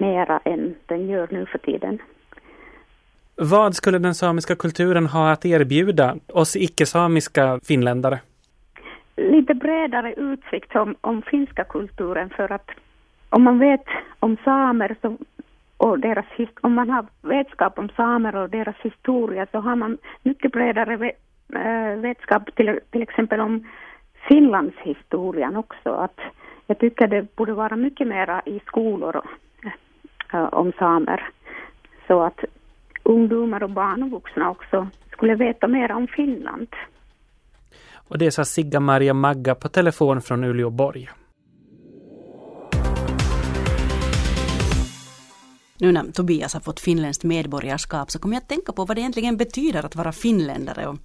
mera 0.01 0.41
än 0.45 0.75
den 0.87 1.09
gör 1.09 1.29
nu 1.31 1.47
för 1.47 1.59
tiden. 1.59 1.99
Vad 3.37 3.75
skulle 3.75 3.99
den 3.99 4.15
samiska 4.15 4.57
kulturen 4.57 5.07
ha 5.07 5.31
att 5.31 5.45
erbjuda 5.45 6.17
oss 6.33 6.57
icke-samiska 6.57 7.61
finländare? 7.69 8.21
Lite 9.17 9.55
bredare 9.55 10.15
utsikt 10.15 10.77
om, 10.77 10.95
om 11.01 11.23
finska 11.23 11.65
kulturen 11.65 12.31
för 12.31 12.53
att 12.53 12.71
om 13.31 13.43
man 13.43 13.59
vet 13.59 13.85
om 14.21 14.37
samer 14.45 14.97
så, 15.03 15.17
och 15.77 15.99
deras 15.99 16.27
om 16.61 16.75
man 16.75 16.91
har 16.91 17.07
vetskap 17.23 17.79
om 17.79 17.89
samer 17.97 18.37
och 18.37 18.51
deras 18.51 18.77
historia 18.83 19.47
så 19.53 19.59
har 19.59 19.77
man 19.77 19.99
mycket 20.23 20.53
bredare 20.53 21.13
äh, 21.55 22.01
vetskap 22.01 22.55
till, 22.55 22.81
till 22.91 23.03
exempel 23.03 23.41
om 23.41 23.67
Finlands 24.29 24.77
historien 24.83 25.57
också. 25.57 25.91
Att 25.91 26.21
jag 26.67 26.79
tycker 26.79 27.07
det 27.07 27.37
borde 27.37 27.53
vara 27.53 27.77
mycket 27.77 28.09
mera 28.09 28.43
i 28.47 28.61
skolor 28.67 29.23
Eh, 30.33 30.45
om 30.45 30.73
samer. 30.79 31.29
Så 32.07 32.23
att 32.23 32.45
ungdomar 33.03 33.63
och 33.63 33.71
barn 33.71 34.03
och 34.03 34.11
vuxna 34.11 34.51
också 34.51 34.89
skulle 35.13 35.35
veta 35.35 35.69
mer 35.69 35.93
om 35.93 36.07
Finland. 36.07 36.69
Och 37.95 38.19
det 38.19 38.31
sa 38.31 38.45
Sigga 38.45 38.81
Maria 38.81 39.15
Magga 39.15 39.55
på 39.55 39.69
telefon 39.69 40.23
från 40.23 40.45
Uleåborg. 40.45 41.09
Nu 45.81 45.93
när 45.93 46.13
Tobias 46.13 46.55
har 46.55 46.61
fått 46.61 46.81
finländskt 46.81 47.25
medborgarskap 47.25 48.11
så 48.11 48.19
kommer 48.19 48.37
jag 48.37 48.43
att 48.43 48.49
tänka 48.49 48.73
på 48.73 48.85
vad 48.85 48.97
det 48.97 49.01
egentligen 49.01 49.37
betyder 49.37 49.87
att 49.87 49.97
vara 49.97 50.13
finländare. 50.13 50.87
Och 50.87 50.97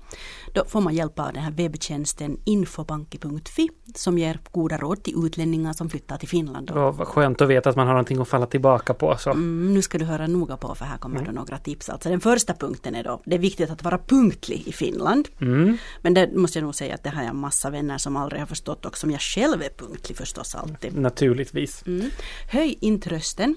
då 0.53 0.65
får 0.67 0.81
man 0.81 0.95
hjälp 0.95 1.19
av 1.19 1.33
den 1.33 1.43
här 1.43 1.51
webbtjänsten 1.51 2.37
infobanki.fi 2.45 3.69
som 3.95 4.17
ger 4.17 4.39
goda 4.51 4.77
råd 4.77 5.03
till 5.03 5.25
utlänningar 5.25 5.73
som 5.73 5.89
flyttar 5.89 6.17
till 6.17 6.29
Finland. 6.29 6.71
Och 6.71 6.97
vad 6.97 7.07
skönt 7.07 7.41
att 7.41 7.49
veta 7.49 7.69
att 7.69 7.75
man 7.75 7.87
har 7.87 7.93
någonting 7.93 8.21
att 8.21 8.27
falla 8.27 8.45
tillbaka 8.45 8.93
på. 8.93 9.17
Så. 9.17 9.31
Mm, 9.31 9.73
nu 9.73 9.81
ska 9.81 9.97
du 9.97 10.05
höra 10.05 10.27
noga 10.27 10.57
på 10.57 10.75
för 10.75 10.85
här 10.85 10.97
kommer 10.97 11.21
mm. 11.21 11.35
några 11.35 11.57
tips. 11.57 11.89
Alltså 11.89 12.09
den 12.09 12.19
första 12.19 12.53
punkten 12.53 12.95
är 12.95 13.03
då, 13.03 13.21
det 13.25 13.35
är 13.35 13.39
viktigt 13.39 13.69
att 13.69 13.83
vara 13.83 13.97
punktlig 13.97 14.63
i 14.67 14.71
Finland. 14.71 15.27
Mm. 15.41 15.77
Men 16.01 16.13
det 16.13 16.35
måste 16.35 16.59
jag 16.59 16.63
nog 16.63 16.75
säga 16.75 16.95
att 16.95 17.03
det 17.03 17.09
har 17.09 17.23
jag 17.23 17.35
massa 17.35 17.69
vänner 17.69 17.97
som 17.97 18.15
aldrig 18.15 18.41
har 18.41 18.47
förstått 18.47 18.85
och 18.85 18.97
som 18.97 19.11
jag 19.11 19.21
själv 19.21 19.61
är 19.61 19.69
punktlig 19.77 20.17
förstås 20.17 20.55
alltid. 20.55 20.97
Naturligtvis. 20.97 21.83
Mm. 21.87 22.09
Höj 22.51 22.77
inte 22.81 23.09
rösten. 23.09 23.55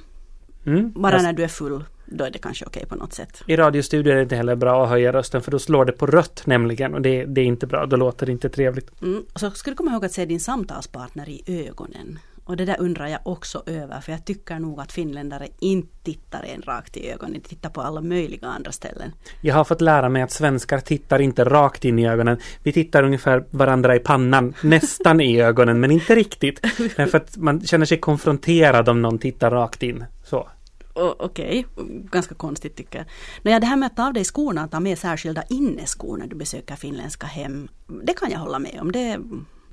Mm. 0.67 0.93
Bara 0.93 1.23
när 1.23 1.33
du 1.33 1.45
är 1.45 1.49
full, 1.49 1.85
då 2.07 2.25
är 2.25 2.31
det 2.31 2.39
kanske 2.39 2.65
okej 2.65 2.81
okay 2.81 2.89
på 2.89 3.05
något 3.05 3.13
sätt. 3.13 3.43
I 3.47 3.57
radiostudior 3.57 4.13
är 4.13 4.17
det 4.17 4.23
inte 4.23 4.37
heller 4.37 4.57
bra 4.57 4.85
att 4.85 4.91
höja 4.91 5.13
rösten 5.13 5.43
för 5.43 5.51
då 5.51 5.59
slår 5.59 5.85
det 5.85 5.93
på 5.93 6.07
rött 6.07 6.43
nämligen 6.47 6.95
och 6.95 7.03
det, 7.03 7.25
det 7.25 7.41
är 7.41 7.45
inte 7.45 7.67
bra, 7.67 7.87
då 7.87 7.97
låter 7.97 8.27
det 8.27 8.33
inte 8.33 8.49
trevligt. 8.49 9.03
Mm. 9.03 9.25
Och 9.33 9.41
så 9.41 9.51
ska 9.51 9.71
du 9.71 9.77
komma 9.77 9.93
ihåg 9.93 10.05
att 10.05 10.13
se 10.13 10.25
din 10.25 10.41
samtalspartner 10.41 11.29
i 11.29 11.43
ögonen. 11.69 12.19
Och 12.47 12.57
det 12.57 12.65
där 12.65 12.77
undrar 12.81 13.09
jag 13.09 13.21
också 13.23 13.63
över 13.67 14.01
för 14.01 14.13
jag 14.13 14.25
tycker 14.25 14.59
nog 14.59 14.81
att 14.81 14.93
finländare 14.93 15.49
inte 15.59 15.89
tittar 16.03 16.43
en 16.43 16.63
rakt 16.63 16.97
i 16.97 17.11
ögonen, 17.11 17.33
de 17.33 17.49
tittar 17.49 17.71
på 17.71 17.81
alla 17.81 18.01
möjliga 18.01 18.49
andra 18.49 18.73
ställen. 18.73 19.13
Jag 19.41 19.55
har 19.55 19.65
fått 19.65 19.81
lära 19.81 20.09
mig 20.09 20.23
att 20.23 20.31
svenskar 20.31 20.79
tittar 20.79 21.21
inte 21.21 21.45
rakt 21.45 21.85
in 21.85 21.99
i 21.99 22.09
ögonen. 22.09 22.39
Vi 22.63 22.73
tittar 22.73 23.03
ungefär 23.03 23.45
varandra 23.51 23.97
i 23.97 23.99
pannan, 23.99 24.55
nästan 24.63 25.21
i 25.21 25.41
ögonen 25.41 25.81
men 25.81 25.91
inte 25.91 26.15
riktigt. 26.15 26.61
Därför 26.97 27.19
att 27.19 27.37
man 27.37 27.61
känner 27.61 27.87
sig 27.87 28.01
konfronterad 28.01 28.89
om 28.89 29.03
någon 29.03 29.19
tittar 29.19 29.51
rakt 29.51 29.83
in. 29.83 30.05
Så. 30.25 30.49
Okej, 30.97 31.67
okay. 31.77 31.87
ganska 31.89 32.35
konstigt 32.35 32.77
tycker 32.77 32.99
jag. 32.99 33.07
Nåja, 33.43 33.61
det 33.61 33.67
här 33.67 33.77
med 33.77 33.87
att 33.87 33.97
ta 33.97 34.07
av 34.07 34.13
dig 34.13 34.25
skorna, 34.25 34.63
att 34.63 34.71
ta 34.71 34.81
med 34.81 34.99
särskilda 34.99 35.43
inneskor 35.43 36.17
när 36.17 36.27
du 36.27 36.37
besöker 36.37 36.77
finländska 36.77 37.27
hem, 37.27 37.69
det 38.03 38.13
kan 38.13 38.31
jag 38.31 38.39
hålla 38.39 38.59
med 38.59 38.79
om, 38.81 38.93
det 38.93 39.21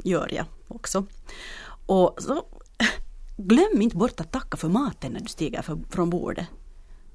gör 0.04 0.34
jag 0.34 0.46
också. 0.68 1.06
Och 1.86 2.16
så 2.18 2.46
glöm 3.38 3.82
inte 3.82 3.98
bort 3.98 4.20
att 4.20 4.32
tacka 4.32 4.58
för 4.58 4.70
maten 4.70 5.12
när 5.12 5.20
du 5.20 5.28
stiger 5.28 5.62
för, 5.62 5.80
från 5.90 6.10
bordet. 6.10 6.48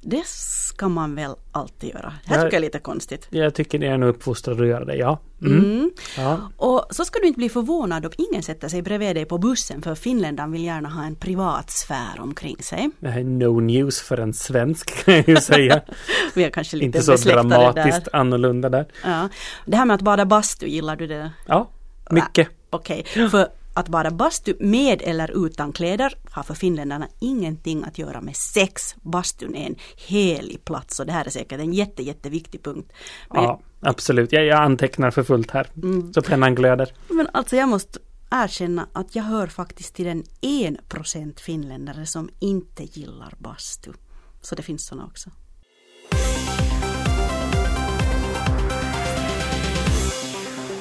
Det 0.01 0.27
ska 0.27 0.89
man 0.89 1.15
väl 1.15 1.35
alltid 1.53 1.91
göra. 1.91 2.13
Det 2.25 2.35
här 2.35 2.37
tycker 2.37 2.47
jag 2.47 2.55
är 2.55 2.61
lite 2.61 2.79
konstigt. 2.79 3.27
Jag 3.31 3.55
tycker 3.55 3.79
det 3.79 3.87
är 3.87 3.99
nog 3.99 4.09
uppfostrad 4.09 4.61
att 4.61 4.67
göra 4.67 4.85
det, 4.85 4.97
ja. 4.97 5.19
Mm. 5.43 5.65
Mm. 5.65 5.91
ja. 6.17 6.51
Och 6.57 6.87
så 6.91 7.05
ska 7.05 7.19
du 7.21 7.27
inte 7.27 7.39
bli 7.39 7.49
förvånad 7.49 8.07
om 8.07 8.13
ingen 8.19 8.43
sätter 8.43 8.69
sig 8.69 8.83
bredvid 8.83 9.17
dig 9.17 9.25
på 9.25 9.39
bussen 9.39 9.83
för 9.83 9.95
finländaren 9.95 10.53
vill 10.53 10.65
gärna 10.65 10.89
ha 10.89 11.05
en 11.05 11.17
privat 11.17 11.71
sfär 11.71 12.21
omkring 12.21 12.57
sig. 12.63 12.91
Det 12.99 13.09
här 13.09 13.21
är 13.21 13.25
no 13.25 13.61
news 13.61 14.01
för 14.01 14.21
en 14.21 14.35
svensk 14.35 15.05
kan 15.05 15.15
jag 15.15 15.29
ju 15.29 15.37
säga. 15.37 15.81
Vi 16.35 16.45
är 16.45 16.51
kanske 16.51 16.77
lite 16.77 16.99
Inte 16.99 17.03
så 17.19 17.29
dramatiskt 17.29 18.05
där. 18.05 18.17
annorlunda 18.17 18.69
där. 18.69 18.87
Ja. 19.05 19.29
Det 19.67 19.77
här 19.77 19.85
med 19.85 19.95
att 19.95 20.03
bada 20.03 20.25
bastu, 20.25 20.67
gillar 20.67 20.97
du 20.97 21.07
det? 21.07 21.31
Ja, 21.47 21.69
mycket. 22.11 22.49
Okej, 22.71 23.05
okay. 23.11 23.29
för 23.29 23.49
att 23.75 23.89
vara 23.89 24.11
bastu 24.11 24.55
med 24.61 25.03
eller 25.05 25.47
utan 25.47 25.73
kläder 25.73 26.15
har 26.31 26.43
för 26.43 26.55
finländarna 26.55 27.09
ingenting 27.21 27.85
att 27.85 27.99
göra 27.99 28.21
med 28.21 28.37
sex. 28.37 28.97
Bastun 29.03 29.55
är 29.55 29.67
en 29.67 29.77
helig 29.97 30.65
plats 30.65 31.01
och 31.01 31.07
det 31.07 31.13
här 31.13 31.25
är 31.25 31.31
säkert 31.31 31.61
en 31.61 31.73
jätte, 31.73 32.03
jätteviktig 32.03 32.63
punkt. 32.63 32.93
Men 33.31 33.43
ja, 33.43 33.61
absolut. 33.81 34.33
Jag, 34.33 34.45
jag 34.45 34.63
antecknar 34.63 35.11
för 35.11 35.23
fullt 35.23 35.51
här. 35.51 35.67
Mm. 35.83 36.13
Så 36.13 36.23
pennan 36.23 36.55
glöder. 36.55 36.95
Men 37.09 37.29
alltså 37.33 37.57
jag 37.57 37.69
måste 37.69 37.99
erkänna 38.31 38.89
att 38.93 39.17
jag 39.17 39.23
hör 39.23 39.47
faktiskt 39.47 39.95
till 39.95 40.05
den 40.05 40.25
en 40.41 40.79
procent 40.89 41.41
finländare 41.41 42.07
som 42.07 42.31
inte 42.39 42.85
gillar 42.85 43.35
bastu. 43.39 43.93
Så 44.41 44.55
det 44.55 44.63
finns 44.63 44.87
sådana 44.87 45.07
också. 45.07 45.31